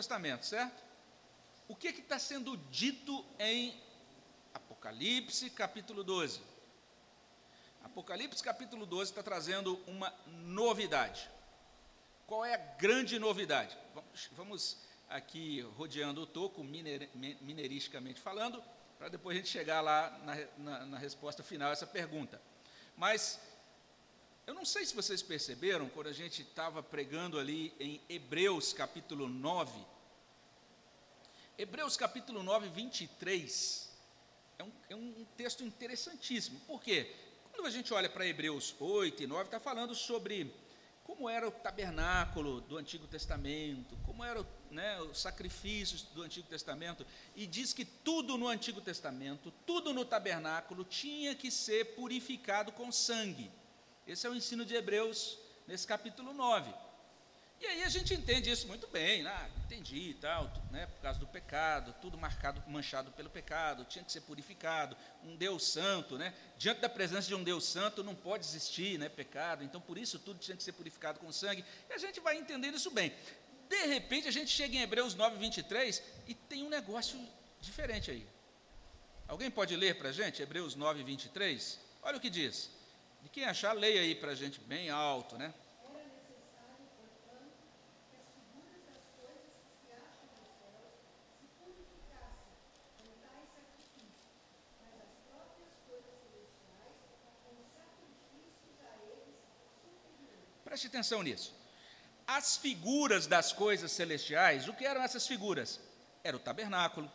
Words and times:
Testamento, 0.00 0.46
certo? 0.46 0.82
O 1.68 1.76
que 1.76 1.88
está 1.88 2.18
sendo 2.18 2.56
dito 2.70 3.22
em 3.38 3.78
Apocalipse, 4.54 5.50
capítulo 5.50 6.02
12? 6.02 6.40
Apocalipse, 7.84 8.42
capítulo 8.42 8.86
12, 8.86 9.10
está 9.10 9.22
trazendo 9.22 9.78
uma 9.86 10.10
novidade. 10.26 11.28
Qual 12.26 12.46
é 12.46 12.54
a 12.54 12.56
grande 12.56 13.18
novidade? 13.18 13.76
Vamos, 13.94 14.30
vamos 14.32 14.76
aqui 15.10 15.60
rodeando 15.76 16.22
o 16.22 16.26
toco, 16.26 16.64
miner, 16.64 17.10
mineiristicamente 17.42 18.22
falando, 18.22 18.64
para 18.98 19.10
depois 19.10 19.36
a 19.36 19.40
gente 19.40 19.50
chegar 19.50 19.82
lá 19.82 20.18
na, 20.24 20.34
na, 20.56 20.86
na 20.86 20.98
resposta 20.98 21.42
final 21.42 21.68
a 21.68 21.72
essa 21.72 21.86
pergunta. 21.86 22.40
Mas 22.96 23.38
eu 24.46 24.54
não 24.54 24.64
sei 24.64 24.84
se 24.84 24.94
vocês 24.94 25.22
perceberam, 25.22 25.88
quando 25.88 26.08
a 26.08 26.12
gente 26.12 26.42
estava 26.42 26.82
pregando 26.82 27.38
ali 27.38 27.72
em 27.78 28.00
Hebreus 28.08 28.72
capítulo 28.72 29.28
9, 29.28 29.72
Hebreus 31.56 31.96
capítulo 31.96 32.42
9, 32.42 32.68
23, 32.70 33.90
é 34.58 34.64
um, 34.64 34.72
é 34.88 34.96
um 34.96 35.26
texto 35.36 35.62
interessantíssimo. 35.62 36.58
Por 36.60 36.80
quê? 36.82 37.14
Quando 37.52 37.66
a 37.66 37.70
gente 37.70 37.92
olha 37.92 38.08
para 38.08 38.26
Hebreus 38.26 38.74
8 38.80 39.22
e 39.22 39.26
9, 39.26 39.44
está 39.44 39.60
falando 39.60 39.94
sobre 39.94 40.50
como 41.04 41.28
era 41.28 41.46
o 41.46 41.50
tabernáculo 41.50 42.60
do 42.62 42.78
Antigo 42.78 43.06
Testamento, 43.06 43.96
como 44.06 44.24
eram 44.24 44.46
né, 44.70 45.00
os 45.02 45.20
sacrifícios 45.20 46.02
do 46.02 46.22
Antigo 46.22 46.48
Testamento, 46.48 47.04
e 47.34 47.46
diz 47.46 47.72
que 47.72 47.84
tudo 47.84 48.38
no 48.38 48.48
Antigo 48.48 48.80
Testamento, 48.80 49.52
tudo 49.66 49.92
no 49.92 50.04
tabernáculo, 50.04 50.84
tinha 50.84 51.34
que 51.34 51.50
ser 51.50 51.94
purificado 51.94 52.72
com 52.72 52.92
sangue. 52.92 53.50
Esse 54.06 54.26
é 54.26 54.30
o 54.30 54.34
ensino 54.34 54.64
de 54.64 54.74
Hebreus, 54.74 55.38
nesse 55.66 55.86
capítulo 55.86 56.32
9. 56.32 56.72
E 57.60 57.66
aí 57.66 57.82
a 57.82 57.90
gente 57.90 58.14
entende 58.14 58.50
isso 58.50 58.66
muito 58.66 58.86
bem, 58.86 59.22
né? 59.22 59.50
entendi 59.66 60.10
e 60.10 60.14
tal, 60.14 60.50
né? 60.70 60.86
por 60.86 61.02
causa 61.02 61.18
do 61.18 61.26
pecado, 61.26 61.94
tudo 62.00 62.16
marcado, 62.16 62.62
manchado 62.66 63.12
pelo 63.12 63.28
pecado, 63.28 63.84
tinha 63.84 64.02
que 64.02 64.10
ser 64.10 64.22
purificado, 64.22 64.96
um 65.22 65.36
Deus 65.36 65.64
santo, 65.66 66.16
né? 66.16 66.32
diante 66.56 66.80
da 66.80 66.88
presença 66.88 67.28
de 67.28 67.34
um 67.34 67.44
Deus 67.44 67.66
santo 67.66 68.02
não 68.02 68.14
pode 68.14 68.46
existir 68.46 68.98
né, 68.98 69.10
pecado, 69.10 69.62
então 69.62 69.78
por 69.78 69.98
isso 69.98 70.18
tudo 70.18 70.38
tinha 70.38 70.56
que 70.56 70.62
ser 70.62 70.72
purificado 70.72 71.20
com 71.20 71.30
sangue, 71.30 71.62
e 71.88 71.92
a 71.92 71.98
gente 71.98 72.18
vai 72.18 72.38
entendendo 72.38 72.76
isso 72.76 72.90
bem. 72.90 73.14
De 73.68 73.86
repente 73.86 74.26
a 74.26 74.32
gente 74.32 74.50
chega 74.50 74.74
em 74.74 74.80
Hebreus 74.80 75.14
9, 75.14 75.36
23 75.36 76.02
e 76.26 76.34
tem 76.34 76.62
um 76.62 76.70
negócio 76.70 77.20
diferente 77.60 78.10
aí. 78.10 78.26
Alguém 79.28 79.50
pode 79.50 79.76
ler 79.76 79.96
para 79.96 80.08
a 80.08 80.12
gente, 80.12 80.40
Hebreus 80.40 80.74
9, 80.74 81.04
23? 81.04 81.78
Olha 82.02 82.16
o 82.16 82.20
que 82.20 82.30
diz. 82.30 82.70
De 83.22 83.28
quem 83.28 83.44
achar, 83.44 83.72
leia 83.72 84.00
aí 84.00 84.14
para 84.14 84.32
a 84.32 84.34
gente 84.34 84.60
bem 84.60 84.90
alto, 84.90 85.36
né? 85.36 85.52
Preste 100.70 100.86
atenção 100.86 101.20
nisso. 101.22 101.52
As 102.24 102.56
figuras 102.56 103.26
das 103.26 103.52
coisas 103.52 103.90
celestiais, 103.90 104.68
o 104.68 104.72
que 104.72 104.84
eram 104.84 105.02
essas 105.02 105.26
figuras? 105.26 105.80
Era 106.22 106.36
o 106.36 106.40
tabernáculo, 106.40 107.10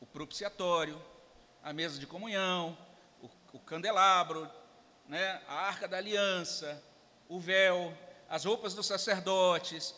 o 0.00 0.06
propiciatório, 0.06 0.98
a 1.62 1.74
mesa 1.74 2.00
de 2.00 2.06
comunhão, 2.06 2.76
o, 3.20 3.28
o 3.52 3.60
candelabro, 3.60 4.50
né, 5.10 5.42
a 5.48 5.54
arca 5.54 5.88
da 5.88 5.96
aliança, 5.96 6.80
o 7.28 7.40
véu, 7.40 7.92
as 8.28 8.44
roupas 8.44 8.74
dos 8.74 8.86
sacerdotes, 8.86 9.92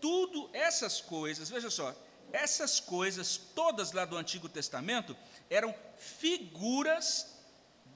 tudo 0.00 0.48
essas 0.52 1.00
coisas, 1.00 1.50
veja 1.50 1.68
só, 1.68 1.92
essas 2.32 2.78
coisas 2.78 3.36
todas 3.36 3.90
lá 3.90 4.04
do 4.04 4.16
Antigo 4.16 4.48
Testamento 4.48 5.16
eram 5.50 5.74
figuras 5.98 7.40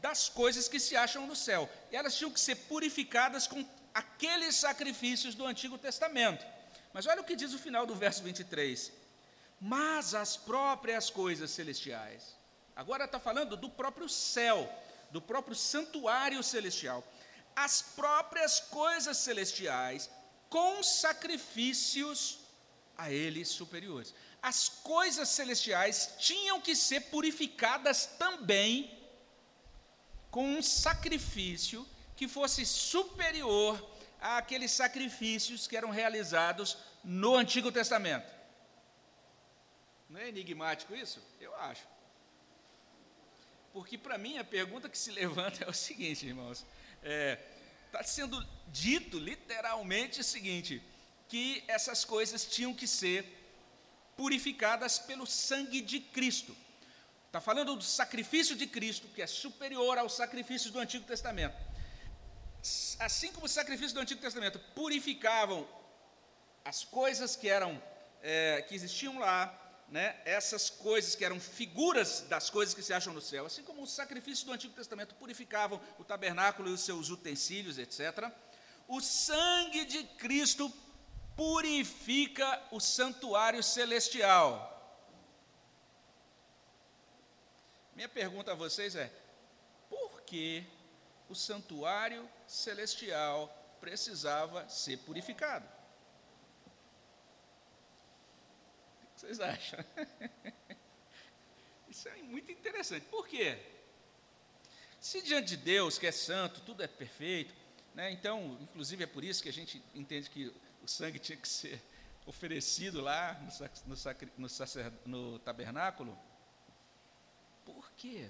das 0.00 0.28
coisas 0.28 0.68
que 0.68 0.80
se 0.80 0.96
acham 0.96 1.24
no 1.24 1.36
céu. 1.36 1.70
E 1.90 1.96
elas 1.96 2.16
tinham 2.16 2.32
que 2.32 2.40
ser 2.40 2.56
purificadas 2.56 3.46
com 3.46 3.64
aqueles 3.94 4.56
sacrifícios 4.56 5.36
do 5.36 5.46
Antigo 5.46 5.78
Testamento. 5.78 6.44
Mas 6.92 7.06
olha 7.06 7.20
o 7.20 7.24
que 7.24 7.36
diz 7.36 7.54
o 7.54 7.58
final 7.60 7.86
do 7.86 7.94
verso 7.94 8.24
23. 8.24 8.92
Mas 9.60 10.14
as 10.14 10.36
próprias 10.36 11.10
coisas 11.10 11.50
celestiais. 11.52 12.36
Agora 12.74 13.04
está 13.04 13.20
falando 13.20 13.56
do 13.56 13.70
próprio 13.70 14.08
céu, 14.08 14.68
do 15.10 15.20
próprio 15.20 15.54
santuário 15.54 16.42
celestial. 16.42 17.06
As 17.54 17.80
próprias 17.80 18.60
coisas 18.60 19.16
celestiais 19.16 20.10
com 20.48 20.82
sacrifícios 20.82 22.38
a 22.96 23.10
eles 23.10 23.48
superiores. 23.48 24.14
As 24.42 24.68
coisas 24.68 25.28
celestiais 25.28 26.14
tinham 26.18 26.60
que 26.60 26.74
ser 26.76 27.00
purificadas 27.02 28.06
também 28.18 28.96
com 30.30 30.44
um 30.56 30.62
sacrifício 30.62 31.86
que 32.14 32.28
fosse 32.28 32.64
superior 32.64 33.82
àqueles 34.20 34.70
sacrifícios 34.70 35.66
que 35.66 35.76
eram 35.76 35.90
realizados 35.90 36.78
no 37.02 37.34
Antigo 37.34 37.70
Testamento. 37.70 38.34
Não 40.08 40.20
é 40.20 40.28
enigmático 40.28 40.94
isso? 40.94 41.20
Eu 41.40 41.54
acho. 41.56 41.82
Porque 43.76 43.98
para 43.98 44.16
mim 44.16 44.38
a 44.38 44.44
pergunta 44.44 44.88
que 44.88 44.96
se 44.96 45.10
levanta 45.10 45.62
é 45.62 45.68
o 45.68 45.72
seguinte, 45.74 46.24
irmãos: 46.24 46.64
está 46.96 47.08
é, 47.10 47.36
tá 47.92 48.02
sendo 48.02 48.42
dito 48.68 49.18
literalmente 49.18 50.18
o 50.18 50.24
seguinte, 50.24 50.82
que 51.28 51.62
essas 51.68 52.02
coisas 52.02 52.46
tinham 52.46 52.72
que 52.72 52.86
ser 52.86 53.20
purificadas 54.16 54.98
pelo 54.98 55.26
sangue 55.26 55.82
de 55.82 56.00
Cristo. 56.00 56.56
Está 57.26 57.38
falando 57.38 57.76
do 57.76 57.84
sacrifício 57.84 58.56
de 58.56 58.66
Cristo, 58.66 59.08
que 59.08 59.20
é 59.20 59.26
superior 59.26 59.98
aos 59.98 60.14
sacrifícios 60.14 60.72
do 60.72 60.78
Antigo 60.78 61.04
Testamento 61.04 61.58
assim 62.98 63.30
como 63.30 63.46
os 63.46 63.52
sacrifícios 63.52 63.92
do 63.92 64.00
Antigo 64.00 64.20
Testamento 64.20 64.58
purificavam 64.74 65.68
as 66.64 66.82
coisas 66.82 67.36
que 67.36 67.48
eram 67.48 67.80
é, 68.22 68.62
que 68.62 68.74
existiam 68.74 69.18
lá, 69.18 69.65
né, 69.88 70.20
essas 70.24 70.68
coisas 70.68 71.14
que 71.14 71.24
eram 71.24 71.38
figuras 71.38 72.22
das 72.22 72.50
coisas 72.50 72.74
que 72.74 72.82
se 72.82 72.92
acham 72.92 73.12
no 73.12 73.20
céu, 73.20 73.46
assim 73.46 73.62
como 73.62 73.82
os 73.82 73.92
sacrifícios 73.92 74.44
do 74.44 74.52
Antigo 74.52 74.74
Testamento 74.74 75.14
purificavam 75.14 75.80
o 75.98 76.04
tabernáculo 76.04 76.68
e 76.68 76.72
os 76.72 76.80
seus 76.80 77.08
utensílios, 77.08 77.78
etc. 77.78 78.30
O 78.88 79.00
sangue 79.00 79.84
de 79.84 80.04
Cristo 80.04 80.72
purifica 81.36 82.62
o 82.70 82.80
santuário 82.80 83.62
celestial. 83.62 84.72
Minha 87.94 88.08
pergunta 88.08 88.52
a 88.52 88.54
vocês 88.54 88.96
é: 88.96 89.12
por 89.88 90.22
que 90.22 90.66
o 91.28 91.34
santuário 91.34 92.28
celestial 92.46 93.52
precisava 93.80 94.68
ser 94.68 94.98
purificado. 94.98 95.66
O 99.02 99.14
que 99.14 99.15
vocês 99.26 99.40
acham? 99.40 99.84
Isso 101.88 102.08
é 102.08 102.16
muito 102.16 102.52
interessante. 102.52 103.04
Por 103.06 103.26
quê? 103.26 103.58
Se 105.00 105.22
diante 105.22 105.48
de 105.48 105.56
Deus, 105.56 105.98
que 105.98 106.06
é 106.06 106.12
santo, 106.12 106.60
tudo 106.60 106.82
é 106.82 106.86
perfeito, 106.86 107.54
né, 107.94 108.10
então, 108.10 108.58
inclusive 108.60 109.04
é 109.04 109.06
por 109.06 109.24
isso 109.24 109.42
que 109.42 109.48
a 109.48 109.52
gente 109.52 109.82
entende 109.94 110.28
que 110.28 110.52
o 110.82 110.88
sangue 110.88 111.18
tinha 111.18 111.38
que 111.38 111.48
ser 111.48 111.80
oferecido 112.26 113.00
lá 113.00 113.34
no, 113.86 113.94
no, 113.94 114.48
no, 115.06 115.30
no 115.32 115.38
tabernáculo. 115.38 116.18
Por 117.64 117.90
quê? 117.92 118.28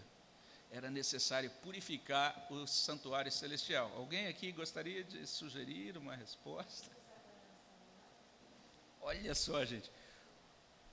era 0.70 0.90
necessário 0.90 1.50
purificar 1.62 2.46
o 2.50 2.66
santuário 2.66 3.30
celestial. 3.30 3.90
Alguém 3.96 4.26
aqui 4.26 4.52
gostaria 4.52 5.04
de 5.04 5.26
sugerir 5.26 5.96
uma 5.96 6.14
resposta? 6.14 6.90
Olha 9.00 9.34
só, 9.34 9.64
gente. 9.64 9.90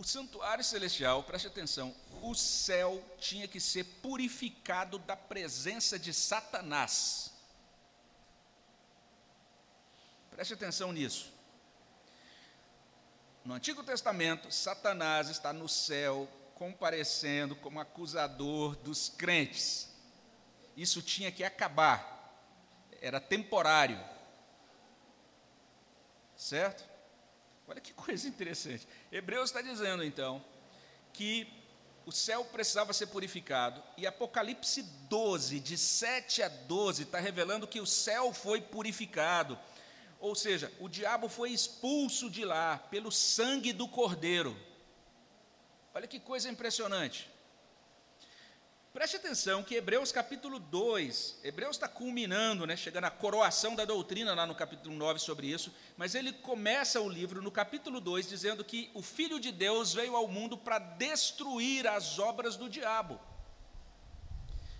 O 0.03 0.05
santuário 0.05 0.65
celestial, 0.65 1.23
preste 1.23 1.47
atenção, 1.47 1.95
o 2.21 2.35
céu 2.35 3.01
tinha 3.17 3.47
que 3.47 3.57
ser 3.57 3.85
purificado 4.01 4.99
da 4.99 5.15
presença 5.15 5.97
de 5.97 6.13
Satanás. 6.13 7.31
Preste 10.29 10.55
atenção 10.55 10.91
nisso. 10.91 11.31
No 13.45 13.53
Antigo 13.53 13.81
Testamento, 13.81 14.51
Satanás 14.51 15.29
está 15.29 15.53
no 15.53 15.69
céu 15.69 16.27
comparecendo 16.53 17.55
como 17.55 17.79
acusador 17.79 18.75
dos 18.75 19.07
crentes. 19.07 19.89
Isso 20.75 21.01
tinha 21.01 21.31
que 21.31 21.45
acabar, 21.45 22.43
era 22.99 23.21
temporário. 23.21 24.03
Certo? 26.35 26.92
Olha 27.67 27.79
que 27.81 27.93
coisa 27.93 28.27
interessante. 28.27 28.87
Hebreus 29.11 29.49
está 29.49 29.61
dizendo 29.61 30.03
então 30.03 30.43
que 31.13 31.47
o 32.05 32.11
céu 32.11 32.43
precisava 32.43 32.91
ser 32.91 33.07
purificado, 33.07 33.81
e 33.97 34.05
Apocalipse 34.05 34.83
12, 35.09 35.59
de 35.59 35.77
7 35.77 36.43
a 36.43 36.49
12, 36.49 37.03
está 37.03 37.19
revelando 37.19 37.67
que 37.67 37.79
o 37.79 37.85
céu 37.85 38.33
foi 38.33 38.61
purificado. 38.61 39.57
Ou 40.19 40.35
seja, 40.35 40.71
o 40.79 40.89
diabo 40.89 41.29
foi 41.29 41.51
expulso 41.51 42.29
de 42.29 42.43
lá 42.43 42.77
pelo 42.77 43.11
sangue 43.11 43.71
do 43.71 43.87
cordeiro. 43.87 44.57
Olha 45.93 46.07
que 46.07 46.19
coisa 46.19 46.49
impressionante. 46.49 47.29
Preste 48.93 49.15
atenção 49.15 49.63
que 49.63 49.73
Hebreus 49.73 50.11
capítulo 50.11 50.59
2, 50.59 51.39
Hebreus 51.43 51.77
está 51.77 51.87
culminando, 51.87 52.67
né, 52.67 52.77
chegando 52.77 53.05
à 53.05 53.09
coroação 53.09 53.73
da 53.73 53.85
doutrina 53.85 54.35
lá 54.35 54.45
no 54.45 54.53
capítulo 54.53 54.95
9 54.95 55.19
sobre 55.19 55.47
isso, 55.47 55.73
mas 55.97 56.13
ele 56.13 56.31
começa 56.31 57.01
o 57.01 57.09
livro 57.09 57.41
no 57.41 57.49
capítulo 57.49 57.99
2 57.99 58.29
dizendo 58.29 58.63
que 58.63 58.91
o 58.93 59.01
Filho 59.01 59.39
de 59.39 59.51
Deus 59.51 59.95
veio 59.95 60.15
ao 60.15 60.27
mundo 60.27 60.55
para 60.55 60.77
destruir 60.77 61.87
as 61.87 62.19
obras 62.19 62.55
do 62.55 62.69
diabo. 62.69 63.19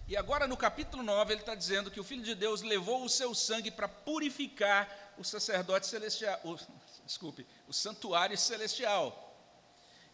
E 0.07 0.15
agora 0.15 0.45
no 0.45 0.55
capítulo 0.55 1.01
9 1.01 1.33
ele 1.33 1.41
está 1.41 1.55
dizendo 1.55 1.89
que 1.89 1.99
o 1.99 2.03
Filho 2.03 2.21
de 2.21 2.35
Deus 2.35 2.61
levou 2.61 3.03
o 3.03 3.09
seu 3.09 3.33
sangue 3.33 3.71
para 3.71 3.87
purificar 3.87 5.15
o 5.17 5.23
sacerdote 5.23 5.87
celestial, 5.87 6.39
o, 6.43 6.55
desculpe, 7.03 7.47
o 7.67 7.73
santuário 7.73 8.37
celestial. 8.37 9.32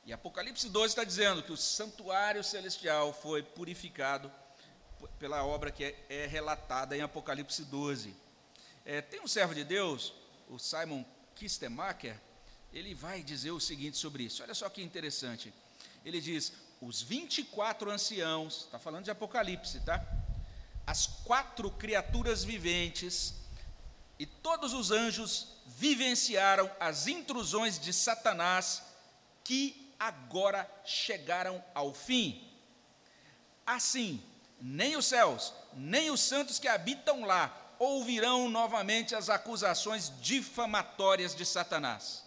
E 0.09 0.13
Apocalipse 0.13 0.67
12 0.67 0.87
está 0.87 1.03
dizendo 1.03 1.43
que 1.43 1.51
o 1.51 1.55
santuário 1.55 2.43
celestial 2.43 3.13
foi 3.13 3.43
purificado 3.43 4.31
pela 5.19 5.45
obra 5.45 5.69
que 5.69 5.83
é, 5.83 6.05
é 6.09 6.25
relatada 6.25 6.97
em 6.97 7.01
Apocalipse 7.01 7.63
12. 7.65 8.15
É, 8.83 9.01
tem 9.01 9.21
um 9.21 9.27
servo 9.27 9.53
de 9.53 9.63
Deus, 9.63 10.11
o 10.49 10.57
Simon 10.57 11.05
Kistemacher, 11.35 12.19
ele 12.73 12.95
vai 12.95 13.21
dizer 13.21 13.51
o 13.51 13.59
seguinte 13.59 13.97
sobre 13.97 14.23
isso. 14.23 14.41
Olha 14.41 14.55
só 14.55 14.67
que 14.67 14.81
interessante. 14.81 15.53
Ele 16.03 16.19
diz: 16.19 16.53
os 16.81 17.03
24 17.03 17.91
anciãos, 17.91 18.61
está 18.61 18.79
falando 18.79 19.03
de 19.03 19.11
Apocalipse, 19.11 19.79
tá? 19.81 20.03
As 20.87 21.05
quatro 21.05 21.69
criaturas 21.69 22.43
viventes 22.43 23.35
e 24.17 24.25
todos 24.25 24.73
os 24.73 24.89
anjos 24.89 25.49
vivenciaram 25.67 26.67
as 26.79 27.05
intrusões 27.05 27.77
de 27.77 27.93
Satanás 27.93 28.81
que 29.43 29.78
agora 29.99 30.69
chegaram 30.85 31.63
ao 31.75 31.93
fim. 31.93 32.47
Assim, 33.65 34.23
nem 34.61 34.95
os 34.95 35.05
céus, 35.05 35.53
nem 35.73 36.09
os 36.09 36.21
santos 36.21 36.57
que 36.57 36.67
habitam 36.67 37.25
lá 37.25 37.55
ouvirão 37.77 38.49
novamente 38.49 39.15
as 39.15 39.29
acusações 39.29 40.11
difamatórias 40.21 41.35
de 41.35 41.45
Satanás. 41.45 42.23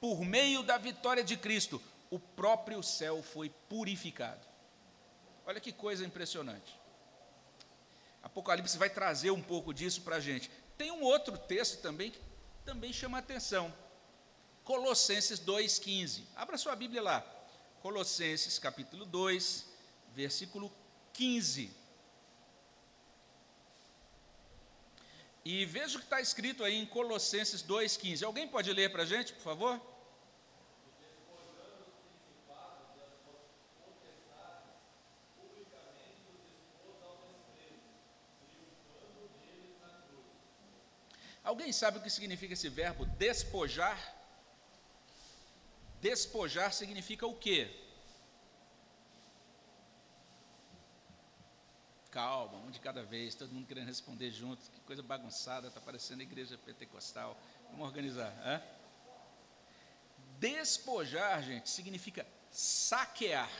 Por 0.00 0.20
meio 0.20 0.62
da 0.62 0.78
vitória 0.78 1.24
de 1.24 1.36
Cristo, 1.36 1.82
o 2.10 2.18
próprio 2.18 2.82
céu 2.82 3.22
foi 3.22 3.50
purificado. 3.68 4.46
Olha 5.44 5.60
que 5.60 5.72
coisa 5.72 6.04
impressionante. 6.04 6.78
Apocalipse 8.22 8.78
vai 8.78 8.90
trazer 8.90 9.30
um 9.30 9.42
pouco 9.42 9.72
disso 9.72 10.02
para 10.02 10.16
a 10.16 10.20
gente. 10.20 10.50
Tem 10.76 10.90
um 10.90 11.02
outro 11.02 11.36
texto 11.36 11.80
também 11.80 12.10
que 12.10 12.20
também 12.64 12.92
chama 12.92 13.18
a 13.18 13.20
atenção. 13.20 13.72
Colossenses 14.68 15.40
2,15. 15.40 16.24
Abra 16.36 16.58
sua 16.58 16.76
Bíblia 16.76 17.00
lá. 17.00 17.24
Colossenses 17.80 18.58
capítulo 18.58 19.06
2, 19.06 19.64
versículo 20.14 20.70
15. 21.14 21.74
E 25.42 25.64
veja 25.64 25.96
o 25.96 26.00
que 26.00 26.04
está 26.04 26.20
escrito 26.20 26.62
aí 26.62 26.74
em 26.74 26.84
Colossenses 26.84 27.62
2,15. 27.62 28.26
Alguém 28.26 28.46
pode 28.46 28.70
ler 28.70 28.92
para 28.92 29.04
a 29.04 29.06
gente, 29.06 29.32
por 29.32 29.42
favor? 29.42 29.80
Alguém 41.42 41.72
sabe 41.72 41.96
o 41.96 42.02
que 42.02 42.10
significa 42.10 42.52
esse 42.52 42.68
verbo 42.68 43.06
despojar? 43.06 44.17
Despojar 46.00 46.72
significa 46.72 47.26
o 47.26 47.34
quê? 47.34 47.70
Calma, 52.10 52.58
um 52.58 52.70
de 52.70 52.80
cada 52.80 53.02
vez, 53.02 53.34
todo 53.34 53.52
mundo 53.52 53.66
querendo 53.66 53.86
responder 53.86 54.30
junto. 54.30 54.70
Que 54.70 54.80
coisa 54.80 55.02
bagunçada, 55.02 55.68
está 55.68 55.80
parecendo 55.80 56.20
a 56.20 56.24
igreja 56.24 56.56
pentecostal. 56.58 57.36
Vamos 57.70 57.86
organizar. 57.86 58.32
Hein? 58.46 58.62
Despojar, 60.38 61.42
gente, 61.42 61.68
significa 61.68 62.26
saquear, 62.50 63.50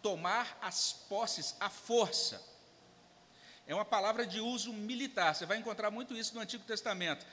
tomar 0.00 0.58
as 0.62 0.92
posses 0.92 1.54
à 1.60 1.68
força 1.68 2.52
é 3.66 3.74
uma 3.74 3.84
palavra 3.84 4.26
de 4.26 4.40
uso 4.40 4.72
militar. 4.72 5.34
Você 5.34 5.46
vai 5.46 5.58
encontrar 5.58 5.90
muito 5.90 6.16
isso 6.16 6.34
no 6.34 6.40
Antigo 6.40 6.64
Testamento. 6.64 7.24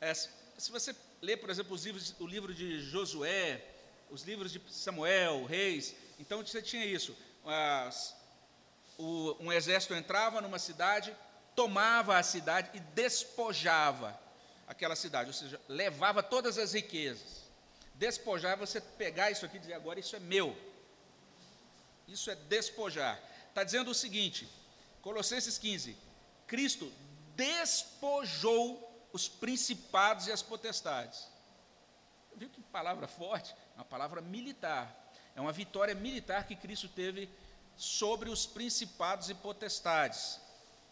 É, 0.00 0.14
se 0.14 0.70
você 0.70 0.94
ler, 1.24 1.38
por 1.38 1.50
exemplo, 1.50 1.74
os 1.74 1.84
livros, 1.84 2.14
o 2.20 2.26
livro 2.26 2.54
de 2.54 2.80
Josué, 2.80 3.64
os 4.10 4.22
livros 4.22 4.52
de 4.52 4.60
Samuel, 4.68 5.44
Reis, 5.44 5.94
então 6.18 6.44
você 6.44 6.62
tinha 6.62 6.84
isso. 6.84 7.16
As, 7.44 8.14
o, 8.98 9.36
um 9.40 9.52
exército 9.52 9.94
entrava 9.94 10.40
numa 10.40 10.58
cidade, 10.58 11.14
tomava 11.56 12.18
a 12.18 12.22
cidade 12.22 12.70
e 12.74 12.80
despojava 12.80 14.18
aquela 14.66 14.96
cidade, 14.96 15.28
ou 15.28 15.34
seja, 15.34 15.60
levava 15.68 16.22
todas 16.22 16.58
as 16.58 16.72
riquezas. 16.74 17.44
Despojar 17.94 18.52
é 18.52 18.56
você 18.56 18.80
pegar 18.80 19.30
isso 19.30 19.46
aqui 19.46 19.56
e 19.56 19.60
dizer 19.60 19.74
agora 19.74 20.00
isso 20.00 20.16
é 20.16 20.20
meu. 20.20 20.56
Isso 22.08 22.30
é 22.30 22.34
despojar. 22.34 23.20
Está 23.48 23.62
dizendo 23.62 23.90
o 23.90 23.94
seguinte: 23.94 24.48
Colossenses 25.00 25.56
15: 25.58 25.96
Cristo 26.46 26.92
despojou 27.36 28.83
os 29.14 29.28
principados 29.28 30.26
e 30.26 30.32
as 30.32 30.42
potestades. 30.42 31.28
Viu 32.34 32.50
que 32.50 32.60
palavra 32.60 33.06
forte? 33.06 33.54
Uma 33.76 33.84
palavra 33.84 34.20
militar. 34.20 34.92
É 35.36 35.40
uma 35.40 35.52
vitória 35.52 35.94
militar 35.94 36.48
que 36.48 36.56
Cristo 36.56 36.88
teve 36.88 37.30
sobre 37.76 38.28
os 38.28 38.44
principados 38.44 39.30
e 39.30 39.34
potestades. 39.34 40.40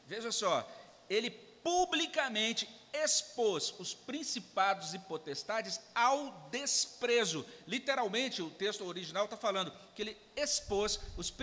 Veja 0.07 0.31
só, 0.31 0.65
ele 1.11 1.31
publicamente 1.31 2.69
expôs 2.93 3.75
os 3.81 3.93
principados 3.93 4.95
e 4.95 5.01
potestades 5.01 5.81
ao 5.93 6.49
desprezo. 6.49 7.45
Literalmente, 7.67 8.41
o 8.41 8.51
texto 8.51 8.85
original 8.85 9.25
está 9.25 9.37
falando 9.37 9.73
que 9.97 10.03
ele 10.03 10.17
expôs 10.37 11.01
os, 11.17 11.35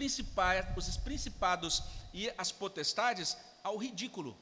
os 0.78 0.98
principados 0.98 1.84
e 2.14 2.32
as 2.38 2.54
potestades 2.54 3.36
ao 3.62 3.76
ridículo. 3.76 4.38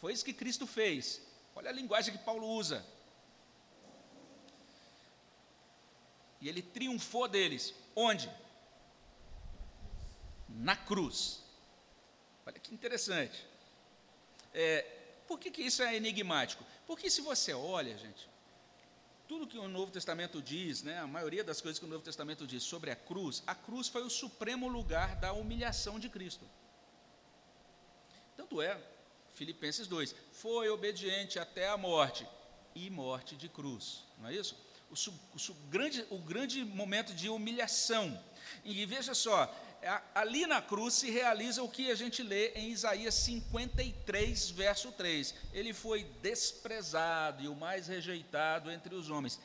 Foi 0.00 0.12
isso 0.12 0.24
que 0.24 0.34
Cristo 0.34 0.66
fez. 0.66 1.29
Olha 1.60 1.68
a 1.68 1.74
linguagem 1.74 2.16
que 2.16 2.24
Paulo 2.24 2.48
usa. 2.48 2.82
E 6.40 6.48
ele 6.48 6.62
triunfou 6.62 7.28
deles. 7.28 7.74
Onde? 7.94 8.30
Na 10.48 10.74
cruz. 10.74 11.44
Olha 12.46 12.58
que 12.58 12.72
interessante. 12.72 13.46
É, 14.54 14.80
por 15.28 15.38
que, 15.38 15.50
que 15.50 15.60
isso 15.60 15.82
é 15.82 15.94
enigmático? 15.94 16.64
Porque 16.86 17.10
se 17.10 17.20
você 17.20 17.52
olha, 17.52 17.98
gente, 17.98 18.26
tudo 19.28 19.46
que 19.46 19.58
o 19.58 19.68
Novo 19.68 19.92
Testamento 19.92 20.40
diz, 20.40 20.82
né, 20.82 20.98
a 20.98 21.06
maioria 21.06 21.44
das 21.44 21.60
coisas 21.60 21.78
que 21.78 21.84
o 21.84 21.88
Novo 21.88 22.02
Testamento 22.02 22.46
diz 22.46 22.62
sobre 22.62 22.90
a 22.90 22.96
cruz, 22.96 23.42
a 23.46 23.54
cruz 23.54 23.86
foi 23.86 24.02
o 24.02 24.08
supremo 24.08 24.66
lugar 24.66 25.16
da 25.16 25.34
humilhação 25.34 26.00
de 26.00 26.08
Cristo. 26.08 26.48
Tanto 28.34 28.62
é, 28.62 28.82
Filipenses 29.40 29.86
2, 29.86 30.14
foi 30.32 30.68
obediente 30.68 31.38
até 31.38 31.66
a 31.66 31.78
morte 31.78 32.28
e 32.74 32.90
morte 32.90 33.34
de 33.36 33.48
cruz, 33.48 34.04
não 34.18 34.28
é 34.28 34.34
isso? 34.34 34.54
O, 34.90 34.92
o, 34.92 35.54
grande, 35.70 36.06
o 36.10 36.18
grande 36.18 36.62
momento 36.62 37.14
de 37.14 37.30
humilhação. 37.30 38.22
E 38.62 38.84
veja 38.84 39.14
só, 39.14 39.50
ali 40.14 40.44
na 40.46 40.60
cruz 40.60 40.92
se 40.92 41.10
realiza 41.10 41.62
o 41.62 41.70
que 41.70 41.90
a 41.90 41.94
gente 41.94 42.22
lê 42.22 42.50
em 42.50 42.68
Isaías 42.68 43.14
53, 43.14 44.50
verso 44.50 44.92
3. 44.92 45.34
Ele 45.54 45.72
foi 45.72 46.04
desprezado 46.20 47.42
e 47.42 47.48
o 47.48 47.54
mais 47.54 47.86
rejeitado 47.86 48.70
entre 48.70 48.94
os 48.94 49.08
homens. 49.08 49.40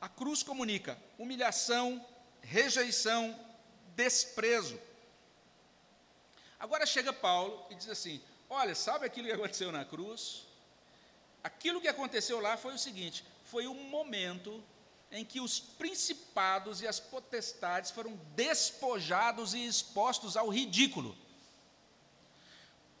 A 0.00 0.08
cruz 0.08 0.44
comunica 0.44 0.96
humilhação, 1.18 2.06
rejeição, 2.40 3.36
desprezo. 3.96 4.78
Agora 6.56 6.86
chega 6.86 7.12
Paulo 7.12 7.66
e 7.68 7.74
diz 7.74 7.88
assim: 7.88 8.22
Olha, 8.50 8.74
sabe 8.74 9.06
aquilo 9.06 9.28
que 9.28 9.34
aconteceu 9.34 9.70
na 9.70 9.84
cruz? 9.84 10.46
Aquilo 11.42 11.80
que 11.80 11.88
aconteceu 11.88 12.40
lá 12.40 12.56
foi 12.56 12.74
o 12.74 12.78
seguinte: 12.78 13.24
foi 13.44 13.66
um 13.66 13.84
momento 13.84 14.62
em 15.10 15.24
que 15.24 15.40
os 15.40 15.58
principados 15.58 16.80
e 16.80 16.86
as 16.86 17.00
potestades 17.00 17.90
foram 17.90 18.14
despojados 18.34 19.54
e 19.54 19.66
expostos 19.66 20.36
ao 20.36 20.48
ridículo. 20.48 21.16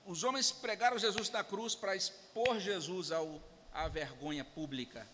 Os 0.06 0.24
homens 0.24 0.50
pregaram 0.50 0.98
Jesus 0.98 1.28
na 1.28 1.44
cruz 1.44 1.74
para 1.74 1.94
expor 1.94 2.58
Jesus 2.58 3.12
ao, 3.12 3.42
à 3.72 3.88
vergonha 3.88 4.44
pública. 4.44 5.06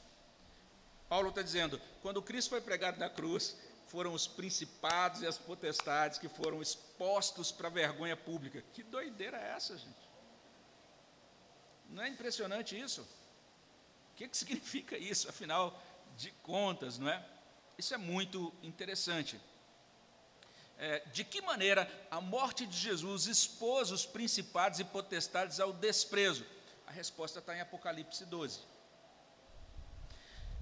Paulo 1.08 1.30
está 1.30 1.42
dizendo: 1.42 1.80
quando 2.02 2.22
Cristo 2.22 2.50
foi 2.50 2.60
pregado 2.60 2.98
na 2.98 3.10
cruz, 3.10 3.56
foram 3.86 4.12
os 4.12 4.26
principados 4.26 5.22
e 5.22 5.26
as 5.26 5.38
potestades 5.38 6.18
que 6.18 6.28
foram 6.28 6.62
expostos 6.62 7.50
para 7.50 7.68
a 7.68 7.70
vergonha 7.70 8.16
pública. 8.16 8.64
Que 8.72 8.82
doideira 8.82 9.36
é 9.36 9.50
essa, 9.56 9.76
gente? 9.76 10.13
Não 11.94 12.02
é 12.02 12.08
impressionante 12.08 12.78
isso? 12.78 13.02
O 13.02 14.16
que, 14.16 14.26
que 14.26 14.36
significa 14.36 14.98
isso, 14.98 15.28
afinal 15.28 15.80
de 16.16 16.32
contas, 16.42 16.98
não 16.98 17.08
é? 17.08 17.24
Isso 17.78 17.94
é 17.94 17.96
muito 17.96 18.52
interessante. 18.64 19.40
É, 20.76 20.98
de 21.12 21.22
que 21.22 21.40
maneira 21.40 21.88
a 22.10 22.20
morte 22.20 22.66
de 22.66 22.76
Jesus 22.76 23.26
expôs 23.26 23.92
os 23.92 24.04
principados 24.04 24.80
e 24.80 24.84
potestades 24.84 25.60
ao 25.60 25.72
desprezo? 25.72 26.44
A 26.84 26.90
resposta 26.90 27.38
está 27.38 27.56
em 27.56 27.60
Apocalipse 27.60 28.24
12. 28.24 28.58